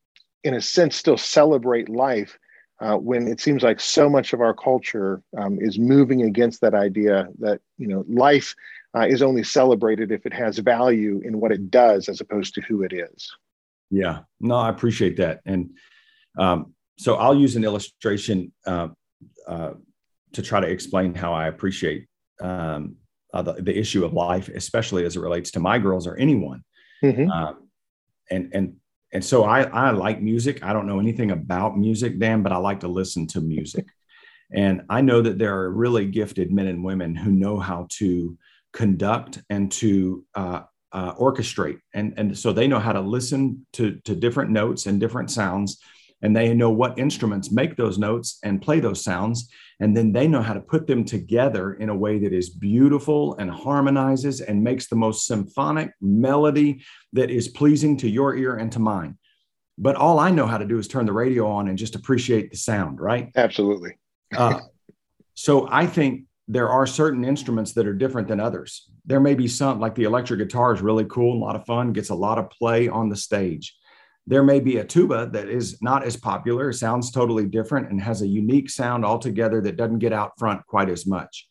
in 0.45 0.55
a 0.55 0.61
sense, 0.61 0.97
still 0.97 1.17
celebrate 1.17 1.89
life 1.89 2.39
uh, 2.83 2.97
when 2.97 3.29
it 3.29 3.41
seems 3.41 3.63
like 3.63 3.79
so 3.79 4.11
much 4.11 4.33
of 4.33 4.41
our 4.41 4.53
culture 4.53 5.23
um, 5.39 5.59
is 5.61 5.79
moving 5.79 6.23
against 6.23 6.61
that 6.61 6.75
idea 6.75 7.29
that 7.39 7.61
you 7.79 7.87
know 7.87 8.05
life 8.09 8.55
uh, 8.97 9.07
is 9.07 9.23
only 9.23 9.45
celebrated 9.45 10.11
if 10.11 10.27
it 10.27 10.33
has 10.33 10.59
value 10.59 11.21
in 11.25 11.39
what 11.41 11.53
it 11.53 11.71
does 11.71 12.09
as 12.09 12.21
opposed 12.21 12.55
to 12.55 12.61
who 12.63 12.83
it 12.83 12.93
is. 12.93 13.31
Yeah, 13.91 14.21
no, 14.41 14.57
I 14.57 14.69
appreciate 14.69 15.17
that, 15.19 15.41
and 15.47 15.71
um, 16.37 16.75
so 16.99 17.15
I'll 17.15 17.37
use 17.37 17.57
an 17.57 17.65
illustration 17.65 18.53
uh, 18.67 18.89
uh 19.47 19.75
to 20.33 20.43
try 20.43 20.61
to 20.61 20.67
explain 20.67 21.15
how 21.15 21.33
I 21.35 21.47
appreciate 21.49 22.07
um, 22.41 22.97
uh, 23.35 23.43
the, 23.43 23.53
the, 23.53 23.79
issue 23.79 24.03
of 24.03 24.15
life, 24.15 24.49
especially 24.49 25.05
as 25.05 25.15
it 25.15 25.21
relates 25.21 25.51
to 25.51 25.61
my 25.61 25.79
girls 25.79 26.07
or 26.07 26.17
anyone. 26.17 26.65
Mm-hmm. 27.05 27.31
Um, 27.31 27.69
and 28.31 28.51
and 28.55 28.77
and 29.13 29.25
so 29.25 29.45
I, 29.45 29.63
I 29.63 29.91
like 29.91 30.23
music. 30.23 30.63
I 30.63 30.73
don't 30.73 30.87
know 30.87 30.99
anything 30.99 31.31
about 31.31 31.77
music, 31.77 32.19
Dan, 32.19 32.43
but 32.43 32.53
I 32.53 32.57
like 32.57 32.81
to 32.81 32.89
listen 32.89 33.27
to 33.29 33.41
music. 33.41 33.89
And 34.55 34.83
I 34.89 35.01
know 35.01 35.23
that 35.23 35.39
there 35.39 35.57
are 35.59 35.71
really 35.71 36.07
gifted 36.07 36.53
men 36.53 36.67
and 36.67 36.85
women 36.85 37.15
who 37.15 37.31
know 37.31 37.59
how 37.59 37.87
to 37.99 38.37
conduct 38.73 39.43
and 39.51 39.71
to 39.73 40.25
uh, 40.35 40.63
uh, 40.93 41.15
orchestrate. 41.15 41.81
And, 41.95 42.15
and 42.17 42.37
so 42.37 42.53
they 42.53 42.67
know 42.67 42.79
how 42.79 42.93
to 42.93 43.01
listen 43.01 43.67
to, 43.75 43.97
to 44.05 44.15
different 44.15 44.51
notes 44.51 44.87
and 44.87 45.01
different 45.01 45.31
sounds. 45.31 45.79
And 46.23 46.37
they 46.37 46.55
know 46.55 46.71
what 46.71 46.99
instruments 46.99 47.51
make 47.51 47.77
those 47.77 47.99
notes 47.99 48.39
and 48.43 48.63
play 48.63 48.81
those 48.81 49.03
sounds. 49.03 49.51
And 49.83 49.97
then 49.97 50.13
they 50.13 50.29
know 50.29 50.43
how 50.43 50.55
to 50.55 50.61
put 50.61 50.87
them 50.87 51.05
together 51.05 51.75
in 51.75 51.89
a 51.89 51.95
way 51.95 52.21
that 52.21 52.33
is 52.33 52.49
beautiful 52.49 53.35
and 53.39 53.51
harmonizes 53.51 54.41
and 54.41 54.63
makes 54.63 54.87
the 54.87 54.95
most 54.95 55.27
symphonic 55.27 55.93
melody 56.01 56.85
that 57.15 57.33
is 57.33 57.49
pleasing 57.49 57.97
to 57.97 58.09
your 58.09 58.37
ear 58.37 58.55
and 58.55 58.71
to 58.71 58.79
mine. 58.79 59.19
But 59.77 59.97
all 59.97 60.21
I 60.21 60.31
know 60.31 60.47
how 60.47 60.59
to 60.59 60.65
do 60.65 60.79
is 60.79 60.87
turn 60.87 61.05
the 61.05 61.13
radio 61.13 61.51
on 61.51 61.67
and 61.67 61.77
just 61.77 61.97
appreciate 61.97 62.53
the 62.53 62.57
sound, 62.57 63.01
right? 63.01 63.33
Absolutely. 63.35 63.99
uh, 64.37 64.61
so 65.35 65.67
I 65.69 65.89
think 65.89 66.27
there 66.47 66.69
are 66.69 66.87
certain 66.87 67.25
instruments 67.25 67.73
that 67.73 67.85
are 67.85 67.95
different 67.95 68.29
than 68.29 68.39
others. 68.39 68.89
There 69.05 69.19
may 69.19 69.35
be 69.35 69.49
some, 69.49 69.81
like 69.81 69.97
the 69.97 70.05
electric 70.05 70.39
guitar 70.39 70.73
is 70.73 70.81
really 70.81 71.07
cool, 71.07 71.33
and 71.33 71.43
a 71.43 71.45
lot 71.45 71.57
of 71.57 71.67
fun, 71.67 71.93
gets 71.93 72.11
a 72.11 72.15
lot 72.15 72.39
of 72.39 72.51
play 72.51 72.89
on 72.89 73.09
the 73.09 73.17
stage. 73.17 73.77
There 74.27 74.43
may 74.45 74.61
be 74.61 74.77
a 74.77 74.85
tuba 74.85 75.29
that 75.33 75.49
is 75.49 75.83
not 75.83 76.05
as 76.05 76.17
popular, 76.17 76.73
sounds 76.73 77.11
totally 77.11 77.47
different, 77.47 77.91
and 77.91 78.01
has 78.01 78.23
a 78.23 78.27
unique 78.27 78.71
sound 78.71 79.05
altogether 79.05 79.61
that 79.63 79.77
doesn't 79.77 79.99
get 79.99 80.13
out 80.13 80.39
front 80.39 80.65
quite 80.67 80.89
as 80.89 81.07
much. 81.07 81.49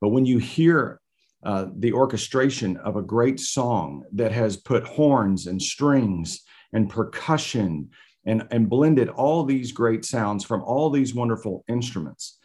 But 0.00 0.08
when 0.08 0.24
you 0.24 0.38
hear 0.38 1.00
uh, 1.44 1.66
the 1.76 1.92
orchestration 1.92 2.76
of 2.78 2.96
a 2.96 3.02
great 3.02 3.38
song 3.38 4.04
that 4.12 4.32
has 4.32 4.56
put 4.56 4.84
horns 4.84 5.46
and 5.46 5.60
strings 5.60 6.40
and 6.72 6.88
percussion 6.88 7.90
and, 8.24 8.46
and 8.50 8.68
blended 8.68 9.08
all 9.08 9.44
these 9.44 9.72
great 9.72 10.04
sounds 10.04 10.44
from 10.44 10.62
all 10.62 10.90
these 10.90 11.14
wonderful 11.14 11.64
instruments, 11.68 12.38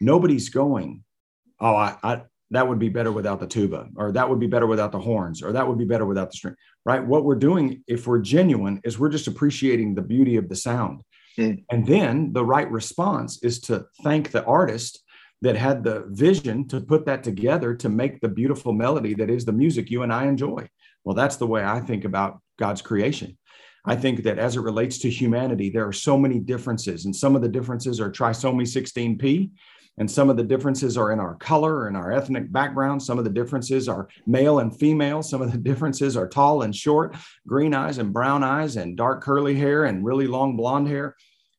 nobody's 0.00 0.48
going, 0.48 1.04
Oh, 1.60 1.74
I, 1.74 1.96
I 2.02 2.22
that 2.50 2.66
would 2.66 2.78
be 2.78 2.88
better 2.88 3.12
without 3.12 3.40
the 3.40 3.46
tuba, 3.46 3.88
or 3.96 4.12
that 4.12 4.28
would 4.28 4.40
be 4.40 4.46
better 4.46 4.66
without 4.66 4.92
the 4.92 4.98
horns, 4.98 5.42
or 5.42 5.52
that 5.52 5.66
would 5.66 5.78
be 5.78 5.84
better 5.84 6.06
without 6.06 6.30
the 6.30 6.36
string, 6.36 6.56
right? 6.84 7.04
What 7.04 7.24
we're 7.24 7.36
doing, 7.36 7.84
if 7.86 8.06
we're 8.06 8.20
genuine, 8.20 8.80
is 8.84 8.98
we're 8.98 9.08
just 9.08 9.28
appreciating 9.28 9.94
the 9.94 10.02
beauty 10.02 10.36
of 10.36 10.48
the 10.48 10.56
sound. 10.56 11.02
Mm. 11.38 11.64
And 11.70 11.86
then 11.86 12.32
the 12.32 12.44
right 12.44 12.70
response 12.70 13.42
is 13.42 13.60
to 13.62 13.86
thank 14.02 14.30
the 14.30 14.44
artist 14.44 15.02
that 15.42 15.56
had 15.56 15.84
the 15.84 16.04
vision 16.08 16.66
to 16.68 16.80
put 16.80 17.06
that 17.06 17.22
together 17.22 17.74
to 17.74 17.88
make 17.88 18.20
the 18.20 18.28
beautiful 18.28 18.72
melody 18.72 19.14
that 19.14 19.30
is 19.30 19.44
the 19.44 19.52
music 19.52 19.90
you 19.90 20.02
and 20.02 20.12
I 20.12 20.26
enjoy. 20.26 20.68
Well, 21.04 21.14
that's 21.14 21.36
the 21.36 21.46
way 21.46 21.64
I 21.64 21.80
think 21.80 22.04
about 22.04 22.40
God's 22.58 22.82
creation. 22.82 23.38
I 23.86 23.96
think 23.96 24.24
that 24.24 24.38
as 24.38 24.56
it 24.56 24.60
relates 24.60 24.98
to 24.98 25.10
humanity, 25.10 25.70
there 25.70 25.86
are 25.86 25.92
so 25.92 26.18
many 26.18 26.38
differences, 26.38 27.06
and 27.06 27.16
some 27.16 27.34
of 27.34 27.40
the 27.40 27.48
differences 27.48 27.98
are 28.00 28.10
trisomy 28.10 28.64
16p, 28.64 29.50
and 30.00 30.10
some 30.10 30.30
of 30.30 30.38
the 30.38 30.42
differences 30.42 30.96
are 30.96 31.12
in 31.12 31.20
our 31.20 31.34
color 31.34 31.86
and 31.86 31.94
our 31.94 32.10
ethnic 32.10 32.50
background. 32.50 33.02
Some 33.02 33.18
of 33.18 33.24
the 33.24 33.30
differences 33.30 33.86
are 33.86 34.08
male 34.26 34.60
and 34.60 34.74
female. 34.76 35.22
Some 35.22 35.42
of 35.42 35.52
the 35.52 35.58
differences 35.70 36.16
are 36.16 36.26
tall 36.26 36.62
and 36.62 36.74
short, 36.74 37.14
green 37.46 37.74
eyes 37.74 37.98
and 37.98 38.10
brown 38.10 38.42
eyes, 38.42 38.76
and 38.76 38.96
dark 38.96 39.22
curly 39.22 39.54
hair 39.54 39.84
and 39.84 40.02
really 40.02 40.26
long 40.26 40.56
blonde 40.56 40.88
hair. 40.88 41.16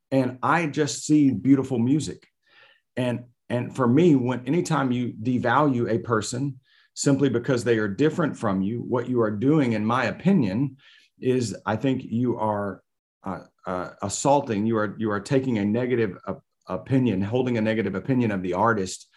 And 0.10 0.40
I 0.42 0.66
just 0.66 1.06
see 1.06 1.30
beautiful 1.30 1.78
music. 1.78 2.28
And 2.98 3.26
and 3.48 3.76
for 3.76 3.88
me, 3.88 4.16
when 4.16 4.46
anytime 4.48 4.92
you 4.92 5.14
devalue 5.22 5.92
a 5.92 6.00
person 6.00 6.60
simply 6.96 7.30
because 7.30 7.64
they 7.64 7.78
are 7.78 7.88
different 7.88 8.36
from 8.36 8.64
you, 8.64 8.80
what 8.80 9.08
you 9.08 9.22
are 9.22 9.32
doing, 9.32 9.74
in 9.74 9.86
my 9.86 10.06
opinion, 10.06 10.78
is 11.20 11.56
I 11.68 11.76
think 11.76 12.04
you 12.06 12.40
are 12.40 12.82
uh, 13.24 13.42
uh, 13.68 13.90
assaulting. 14.02 14.66
You 14.66 14.78
are 14.78 14.96
you 14.98 15.12
are 15.12 15.20
taking 15.20 15.60
a 15.60 15.66
negative 15.66 16.18
uh, 16.26 16.36
opinion, 16.68 17.22
holding 17.22 17.58
a 17.58 17.62
negative 17.62 17.96
opinion 17.96 18.32
of 18.32 18.42
the 18.42 18.54
artist 18.54 19.08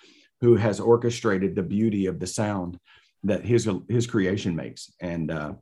who 0.40 0.56
has 0.56 0.80
orchestrated 0.80 1.54
the 1.54 1.62
beauty 1.62 2.06
of 2.06 2.18
the 2.20 2.26
sound 2.26 2.78
that 3.22 3.44
his 3.44 3.68
his 3.88 4.06
creation 4.06 4.54
makes. 4.54 4.92
And 5.00 5.30
uh, 5.30 5.54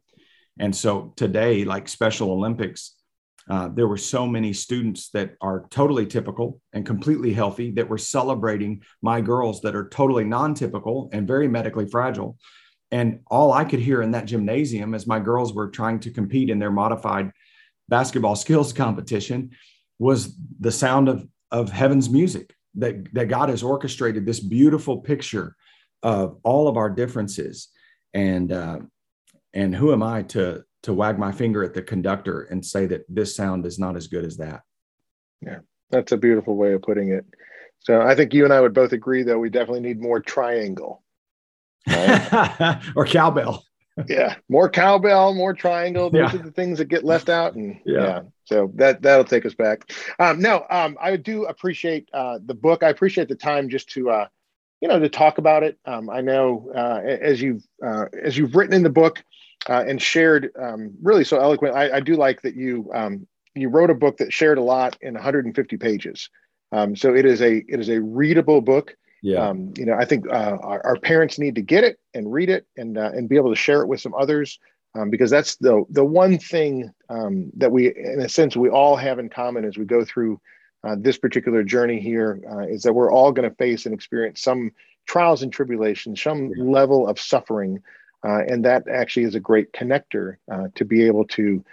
and 0.59 0.75
so 0.75 1.13
today, 1.17 1.65
like 1.65 1.89
Special 1.89 2.31
Olympics, 2.31 2.97
uh, 3.49 3.69
there 3.69 3.89
were 3.89 3.97
so 3.97 4.27
many 4.27 4.53
students 4.53 5.11
that 5.11 5.35
are 5.41 5.67
totally 5.71 6.07
typical 6.07 6.61
and 6.73 6.87
completely 6.87 7.33
healthy 7.33 7.71
that 7.73 7.89
were 7.89 7.99
celebrating 7.99 8.83
my 9.03 9.21
girls 9.21 9.61
that 9.63 9.75
are 9.75 9.89
totally 9.89 10.25
non-typical 10.25 11.11
and 11.13 11.27
very 11.27 11.49
medically 11.49 11.87
fragile. 11.87 12.37
And 12.91 13.21
all 13.29 13.53
I 13.53 13.65
could 13.65 13.81
hear 13.81 14.03
in 14.03 14.11
that 14.11 14.27
gymnasium 14.27 14.95
as 14.95 15.07
my 15.07 15.19
girls 15.19 15.55
were 15.55 15.71
trying 15.71 15.99
to 16.01 16.11
compete 16.11 16.51
in 16.51 16.59
their 16.59 16.71
modified 16.71 17.33
basketball 17.89 18.37
skills 18.45 18.73
competition 18.73 19.51
was 19.99 20.37
the 20.61 20.73
sound 20.73 21.09
of 21.09 21.27
of 21.53 21.71
heaven's 21.71 22.11
music 22.11 22.55
that, 22.75 23.13
that 23.15 23.29
God 23.29 23.51
has 23.51 23.63
orchestrated 23.63 24.27
this 24.27 24.41
beautiful 24.41 24.99
picture 24.99 25.55
of 26.03 26.39
all 26.43 26.67
of 26.67 26.77
our 26.77 26.91
differences. 26.91 27.69
And, 28.15 28.51
uh, 28.51 28.81
and 29.55 29.75
who 29.77 29.93
am 29.93 30.03
I 30.03 30.23
to, 30.23 30.65
to 30.85 30.95
wag 30.95 31.19
my 31.19 31.31
finger 31.31 31.63
at 31.63 31.75
the 31.75 31.83
conductor 31.83 32.43
and 32.43 32.65
say 32.65 32.87
that 32.87 33.03
this 33.09 33.37
sound 33.37 33.67
is 33.67 33.79
not 33.79 33.97
as 33.97 34.09
good 34.09 34.25
as 34.25 34.39
that? 34.39 34.63
Yeah, 35.41 35.59
that's 35.91 36.13
a 36.13 36.17
beautiful 36.17 36.57
way 36.57 36.73
of 36.73 36.83
putting 36.83 37.11
it. 37.11 37.25
So 37.81 38.01
I 38.01 38.15
think 38.15 38.33
you 38.33 38.45
and 38.45 38.53
I 38.53 38.61
would 38.61 38.75
both 38.75 38.93
agree 38.93 39.23
that 39.25 39.39
we 39.39 39.51
definitely 39.51 39.81
need 39.81 40.01
more 40.01 40.21
triangle. 40.21 41.03
Right? 41.87 42.81
or 42.97 43.05
cowbell 43.07 43.65
yeah, 44.09 44.37
more 44.49 44.69
cowbell, 44.69 45.35
more 45.35 45.55
triangle. 45.55 46.11
Those 46.11 46.33
yeah. 46.33 46.41
are 46.41 46.43
the 46.43 46.51
things 46.51 46.79
that 46.79 46.87
get 46.87 47.05
left 47.05 47.29
out, 47.29 47.55
and 47.55 47.79
yeah. 47.85 48.03
yeah. 48.03 48.21
so 48.45 48.73
that 48.77 49.03
that'll 49.03 49.25
take 49.25 49.45
us 49.45 49.55
back. 49.55 49.91
Um, 50.19 50.41
no, 50.41 50.65
um, 50.71 50.97
I 51.01 51.17
do 51.17 51.45
appreciate 51.45 52.09
uh, 52.13 52.39
the 52.45 52.55
book. 52.55 52.83
I 52.83 52.89
appreciate 52.89 53.29
the 53.29 53.35
time 53.35 53.69
just 53.69 53.91
to, 53.91 54.11
uh, 54.11 54.27
you 54.81 54.89
know, 54.89 54.99
to 54.99 55.09
talk 55.09 55.39
about 55.39 55.63
it. 55.63 55.79
Um, 55.85 56.09
I 56.09 56.21
know 56.21 56.71
uh, 56.75 57.01
as 57.05 57.43
you've 57.43 57.65
uh, 57.85 58.07
as 58.23 58.37
you've 58.37 58.57
written 58.57 58.75
in 58.75 58.83
the 58.83 58.91
book 58.91 59.23
uh, 59.69 59.85
and 59.87 60.01
shared 60.01 60.51
um, 60.61 60.95
really 61.03 61.25
so 61.25 61.39
eloquent. 61.39 61.75
I, 61.75 61.97
I, 61.97 62.01
do 62.01 62.17
like 62.17 62.43
that 62.43 62.57
you 62.57 62.91
um, 62.95 63.27
you 63.55 63.69
wrote 63.69 63.91
a 63.91 63.95
book 63.95 64.17
that 64.19 64.33
shared 64.33 64.59
a 64.59 64.63
lot 64.63 64.97
in 65.01 65.15
150 65.15 65.77
pages. 65.77 66.31
Um, 66.73 66.97
so 66.97 67.15
it 67.15 67.27
is 67.27 67.43
a 67.43 67.59
it 67.69 67.81
is 67.81 67.89
a 67.89 68.01
readable 68.01 68.61
book. 68.61 68.97
Yeah. 69.23 69.49
Um, 69.49 69.73
you 69.77 69.87
know, 69.87 69.95
I 69.95 70.05
think 70.05 70.27
uh, 70.27 70.59
our, 70.61 70.85
our, 70.85 70.97
parents 70.97 71.39
need 71.39 71.55
to 71.55 71.63
get 71.63 71.85
it 71.85 72.01
and 72.13 72.33
read 72.33 72.51
it 72.51 72.67
and 72.77 72.99
uh, 72.99 73.13
and 73.15 73.29
be 73.29 73.37
able 73.37 73.51
to 73.51 73.57
share 73.57 73.81
it 73.81 73.87
with 73.87 74.01
some 74.01 74.15
others 74.15 74.59
um, 74.97 75.11
because 75.11 75.31
that's 75.31 75.57
the 75.57 75.85
the 75.91 76.05
one 76.05 76.39
thing 76.39 76.93
um, 77.09 77.51
that 77.57 77.71
we, 77.71 77.95
in 77.95 78.21
a 78.21 78.29
sense, 78.29 78.57
we 78.57 78.69
all 78.69 78.97
have 78.97 79.21
in 79.21 79.29
common 79.29 79.65
as 79.65 79.79
we 79.79 79.85
go 79.85 80.05
through 80.05 80.41
uh, 80.85 80.97
this 80.99 81.17
particular 81.19 81.63
journey 81.63 82.01
here 82.01 82.41
uh, 82.51 82.67
is 82.67 82.83
that 82.83 82.93
we're 82.93 83.13
all 83.13 83.31
going 83.31 83.49
to 83.49 83.55
face 83.57 83.87
and 83.87 83.95
experience 83.95 84.43
some 84.43 84.73
trials 85.07 85.43
and 85.43 85.53
tribulations, 85.53 86.21
some 86.21 86.53
yeah. 86.57 86.65
level 86.65 87.07
of 87.07 87.21
suffering, 87.21 87.81
uh, 88.25 88.43
and 88.49 88.65
that 88.65 88.89
actually 88.89 89.23
is 89.23 89.37
a 89.37 89.41
great 89.41 89.73
connector 89.73 90.37
uh, 90.51 90.67
to 90.75 90.85
be 90.85 91.07
able 91.07 91.25
to. 91.25 91.65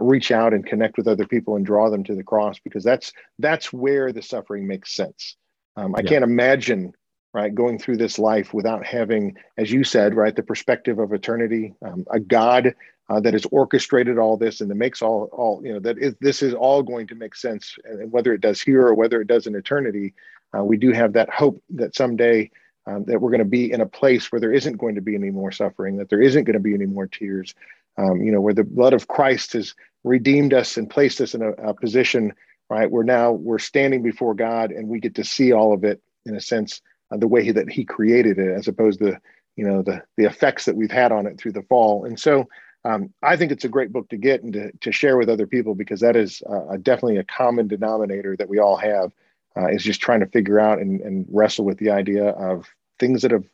reach 0.00 0.30
out 0.30 0.52
and 0.52 0.66
connect 0.66 0.98
with 0.98 1.08
other 1.08 1.26
people 1.26 1.56
and 1.56 1.64
draw 1.64 1.88
them 1.88 2.04
to 2.04 2.14
the 2.14 2.22
cross 2.22 2.58
because 2.62 2.84
that's 2.84 3.10
that's 3.38 3.72
where 3.72 4.12
the 4.12 4.20
suffering 4.20 4.66
makes 4.66 4.92
sense. 4.92 5.38
Um, 5.78 5.94
I 5.94 6.00
yeah. 6.00 6.10
can't 6.10 6.24
imagine 6.24 6.92
right 7.32 7.54
going 7.54 7.78
through 7.78 7.96
this 7.96 8.18
life 8.18 8.54
without 8.54 8.84
having 8.84 9.36
as 9.56 9.70
you 9.70 9.84
said 9.84 10.14
right 10.14 10.36
the 10.36 10.42
perspective 10.42 10.98
of 10.98 11.12
eternity 11.12 11.74
um, 11.84 12.04
a 12.10 12.20
god 12.20 12.74
uh, 13.10 13.20
that 13.20 13.32
has 13.32 13.46
orchestrated 13.46 14.18
all 14.18 14.36
this 14.36 14.60
and 14.60 14.70
that 14.70 14.74
makes 14.74 15.02
all 15.02 15.28
all 15.32 15.60
you 15.64 15.72
know 15.72 15.80
that 15.80 15.98
is, 15.98 16.14
this 16.20 16.42
is 16.42 16.54
all 16.54 16.82
going 16.82 17.06
to 17.06 17.14
make 17.14 17.34
sense 17.34 17.76
and 17.84 18.10
whether 18.12 18.32
it 18.32 18.40
does 18.40 18.60
here 18.60 18.86
or 18.86 18.94
whether 18.94 19.20
it 19.20 19.26
does 19.26 19.46
in 19.46 19.54
eternity 19.54 20.14
uh, 20.56 20.64
we 20.64 20.76
do 20.76 20.92
have 20.92 21.12
that 21.12 21.30
hope 21.30 21.62
that 21.70 21.94
someday 21.94 22.50
um, 22.86 23.04
that 23.04 23.20
we're 23.20 23.30
going 23.30 23.38
to 23.38 23.44
be 23.44 23.70
in 23.70 23.82
a 23.82 23.86
place 23.86 24.32
where 24.32 24.40
there 24.40 24.52
isn't 24.52 24.78
going 24.78 24.94
to 24.94 25.02
be 25.02 25.14
any 25.14 25.30
more 25.30 25.52
suffering 25.52 25.96
that 25.96 26.08
there 26.08 26.22
isn't 26.22 26.44
going 26.44 26.54
to 26.54 26.60
be 26.60 26.74
any 26.74 26.86
more 26.86 27.06
tears 27.06 27.54
um, 27.98 28.22
you 28.22 28.32
know 28.32 28.40
where 28.40 28.54
the 28.54 28.64
blood 28.64 28.92
of 28.92 29.08
christ 29.08 29.52
has 29.52 29.74
redeemed 30.04 30.54
us 30.54 30.76
and 30.76 30.90
placed 30.90 31.20
us 31.20 31.34
in 31.34 31.42
a, 31.42 31.50
a 31.52 31.74
position 31.74 32.32
right 32.70 32.90
where 32.90 33.04
now 33.04 33.32
we're 33.32 33.58
standing 33.58 34.02
before 34.02 34.34
god 34.34 34.70
and 34.70 34.88
we 34.88 35.00
get 35.00 35.14
to 35.14 35.24
see 35.24 35.52
all 35.52 35.72
of 35.72 35.84
it 35.84 36.00
in 36.24 36.34
a 36.34 36.40
sense 36.40 36.80
uh, 37.10 37.16
the 37.16 37.28
way 37.28 37.50
that 37.50 37.70
he 37.70 37.84
created 37.84 38.38
it, 38.38 38.52
as 38.56 38.68
opposed 38.68 39.00
to 39.00 39.20
you 39.56 39.66
know 39.66 39.82
the 39.82 40.02
the 40.16 40.24
effects 40.24 40.64
that 40.64 40.76
we've 40.76 40.90
had 40.90 41.12
on 41.12 41.26
it 41.26 41.38
through 41.38 41.52
the 41.52 41.62
fall. 41.62 42.04
And 42.04 42.18
so 42.18 42.48
um, 42.84 43.12
I 43.22 43.36
think 43.36 43.52
it's 43.52 43.64
a 43.64 43.68
great 43.68 43.92
book 43.92 44.08
to 44.10 44.16
get 44.16 44.42
and 44.42 44.52
to, 44.52 44.72
to 44.72 44.92
share 44.92 45.16
with 45.16 45.28
other 45.28 45.46
people 45.46 45.74
because 45.74 46.00
that 46.00 46.16
is 46.16 46.42
uh, 46.48 46.76
definitely 46.76 47.18
a 47.18 47.24
common 47.24 47.66
denominator 47.66 48.36
that 48.36 48.48
we 48.48 48.58
all 48.58 48.76
have 48.76 49.12
uh, 49.56 49.66
is 49.66 49.82
just 49.82 50.00
trying 50.00 50.20
to 50.20 50.26
figure 50.26 50.60
out 50.60 50.78
and, 50.78 51.00
and, 51.00 51.26
wrestle 51.30 51.64
with 51.64 51.78
the 51.78 51.90
idea 51.90 52.28
of 52.28 52.68
things 53.00 53.22
that 53.22 53.32
have 53.32 53.44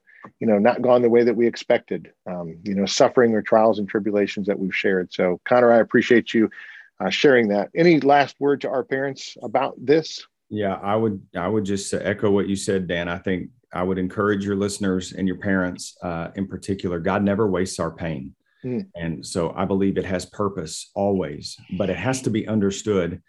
you 0.41 0.47
know 0.47 0.59
not 0.59 0.83
gone 0.83 1.03
the 1.03 1.11
way 1.11 1.23
that 1.23 1.37
we 1.37 1.47
expected 1.47 2.13
um, 2.27 2.57
you 2.65 2.75
know 2.75 2.87
suffering 2.87 3.35
or 3.35 3.43
trials 3.43 3.79
and 3.79 3.89
tribulations 3.89 4.47
that 4.47 4.59
we've 4.59 4.75
shared. 4.75 5.13
So 5.13 5.41
connor 5.45 5.73
i 5.73 5.79
appreciate 5.79 6.35
you 6.35 6.51
uh, 7.01 7.11
sharing 7.11 7.49
that. 7.49 7.71
Any 7.75 8.01
last 8.01 8.37
word 8.39 8.61
to 8.63 8.71
our 8.71 8.85
parents 8.85 9.37
about 9.43 9.75
this 9.79 10.27
yeah 10.55 10.75
i 10.83 10.95
would 10.95 11.21
i 11.37 11.49
would 11.49 11.65
just 11.65 11.93
echo 11.95 12.31
what 12.31 12.49
you 12.49 12.57
said 12.57 12.87
dan 12.87 13.09
i 13.09 13.19
think 13.19 13.51
i 13.73 13.83
would 13.83 13.99
encourage 13.99 14.45
your 14.45 14.57
listeners 14.57 15.13
and 15.13 15.27
your 15.27 15.39
parents 15.39 15.97
uh, 16.03 16.29
in 16.37 16.47
particular 16.47 16.99
god 16.99 17.23
never 17.23 17.47
wastes 17.47 17.79
our 17.79 17.91
pain 17.91 18.35
mm. 18.65 18.87
and 18.95 19.25
so 19.25 19.53
i 19.57 19.65
believe 19.65 19.99
it 19.99 20.05
has 20.05 20.27
purpose 20.27 20.91
always 20.95 21.57
but 21.79 21.91
it 21.91 21.97
has 21.97 22.23
to 22.23 22.31
be 22.31 22.47
understood 22.49 23.23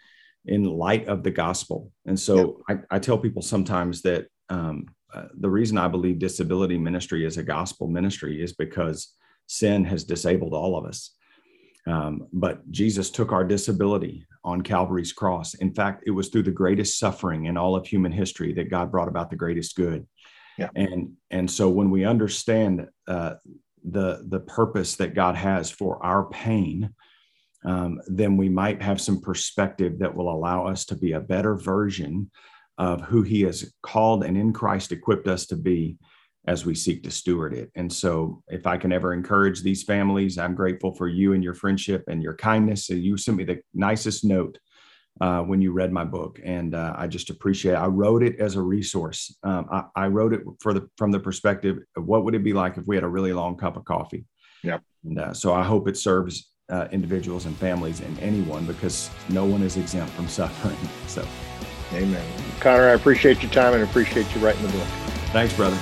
in 0.45 0.63
light 0.63 1.07
of 1.07 1.23
the 1.23 1.31
gospel 1.31 1.91
and 2.05 2.19
so 2.19 2.61
I, 2.69 2.77
I, 2.91 2.99
tell 2.99 3.17
people 3.17 3.41
sometimes 3.41 4.03
that 4.03 4.27
um, 4.49 4.85
uh, 5.15 5.27
the 5.39 5.49
reason 5.49 5.77
I 5.77 5.87
believe 5.87 6.19
disability 6.19 6.77
ministry 6.77 7.25
is 7.25 7.37
a 7.37 7.43
gospel 7.43 7.87
ministry 7.87 8.41
is 8.43 8.53
because 8.53 9.13
sin 9.47 9.85
has 9.85 10.03
disabled 10.03 10.53
all 10.53 10.77
of 10.77 10.85
us. 10.85 11.11
Um, 11.87 12.27
but 12.33 12.69
Jesus 12.71 13.11
took 13.11 13.31
our 13.31 13.43
disability 13.43 14.25
on 14.43 14.61
Calvary's 14.61 15.13
cross. 15.13 15.53
In 15.55 15.73
fact, 15.73 16.03
it 16.05 16.11
was 16.11 16.29
through 16.29 16.43
the 16.43 16.51
greatest 16.51 16.99
suffering 16.99 17.45
in 17.45 17.57
all 17.57 17.75
of 17.75 17.85
human 17.85 18.11
history 18.11 18.53
that 18.53 18.69
God 18.69 18.91
brought 18.91 19.07
about 19.07 19.29
the 19.29 19.35
greatest 19.35 19.75
good. 19.75 20.05
Yeah. 20.57 20.69
And 20.75 21.13
and 21.31 21.49
so 21.49 21.69
when 21.69 21.89
we 21.89 22.05
understand 22.05 22.87
uh, 23.07 23.35
the 23.83 24.25
the 24.27 24.39
purpose 24.39 24.95
that 24.95 25.13
God 25.13 25.35
has 25.35 25.69
for 25.69 26.03
our 26.03 26.25
pain, 26.29 26.93
um, 27.65 27.99
then 28.07 28.37
we 28.37 28.49
might 28.49 28.81
have 28.81 29.01
some 29.01 29.19
perspective 29.19 29.99
that 29.99 30.15
will 30.15 30.31
allow 30.31 30.67
us 30.67 30.85
to 30.85 30.95
be 30.95 31.11
a 31.11 31.19
better 31.19 31.55
version 31.55 32.31
of 32.77 33.01
who 33.01 33.21
he 33.21 33.41
has 33.41 33.73
called 33.81 34.23
and 34.23 34.37
in 34.37 34.53
Christ 34.53 34.91
equipped 34.91 35.27
us 35.27 35.45
to 35.47 35.55
be 35.55 35.97
as 36.47 36.65
we 36.65 36.75
seek 36.75 37.03
to 37.03 37.11
steward 37.11 37.53
it. 37.53 37.71
And 37.75 37.91
so, 37.91 38.43
if 38.47 38.67
I 38.67 38.77
can 38.77 38.91
ever 38.91 39.13
encourage 39.13 39.61
these 39.61 39.83
families, 39.83 40.37
I'm 40.37 40.55
grateful 40.55 40.93
for 40.93 41.07
you 41.07 41.33
and 41.33 41.43
your 41.43 41.53
friendship 41.53 42.03
and 42.07 42.21
your 42.21 42.35
kindness. 42.35 42.85
So 42.87 42.93
you 42.93 43.17
sent 43.17 43.37
me 43.37 43.43
the 43.43 43.61
nicest 43.73 44.23
note 44.23 44.57
uh, 45.21 45.41
when 45.41 45.61
you 45.61 45.71
read 45.71 45.91
my 45.91 46.03
book, 46.03 46.39
and 46.43 46.75
uh, 46.75 46.93
I 46.97 47.07
just 47.07 47.29
appreciate. 47.29 47.73
It. 47.73 47.77
I 47.77 47.87
wrote 47.87 48.21
it 48.21 48.39
as 48.39 48.55
a 48.55 48.61
resource. 48.61 49.35
Um, 49.43 49.67
I, 49.71 49.83
I, 49.95 50.07
wrote 50.07 50.33
it 50.33 50.41
for 50.59 50.73
the 50.73 50.89
from 50.97 51.11
the 51.11 51.19
perspective 51.19 51.79
of 51.95 52.05
what 52.05 52.25
would 52.25 52.35
it 52.35 52.43
be 52.43 52.53
like 52.53 52.77
if 52.77 52.85
we 52.85 52.95
had 52.95 53.03
a 53.03 53.09
really 53.09 53.31
long 53.31 53.55
cup 53.55 53.77
of 53.77 53.85
coffee. 53.85 54.25
Yeah. 54.63 54.79
And 55.05 55.19
uh, 55.19 55.33
so 55.33 55.53
I 55.53 55.63
hope 55.63 55.87
it 55.87 55.95
serves 55.95 56.51
uh, 56.69 56.87
individuals 56.91 57.45
and 57.45 57.55
families 57.57 58.01
and 58.01 58.19
anyone 58.19 58.65
because 58.65 59.09
no 59.29 59.45
one 59.45 59.61
is 59.61 59.77
exempt 59.77 60.13
from 60.13 60.27
suffering. 60.27 60.77
So. 61.07 61.25
Amen. 61.93 62.25
Connor, 62.59 62.89
I 62.89 62.93
appreciate 62.93 63.41
your 63.41 63.51
time 63.51 63.73
and 63.73 63.83
appreciate 63.83 64.33
you 64.35 64.41
writing 64.41 64.63
the 64.63 64.69
book. 64.69 64.87
Thanks, 65.31 65.53
brother. 65.53 65.77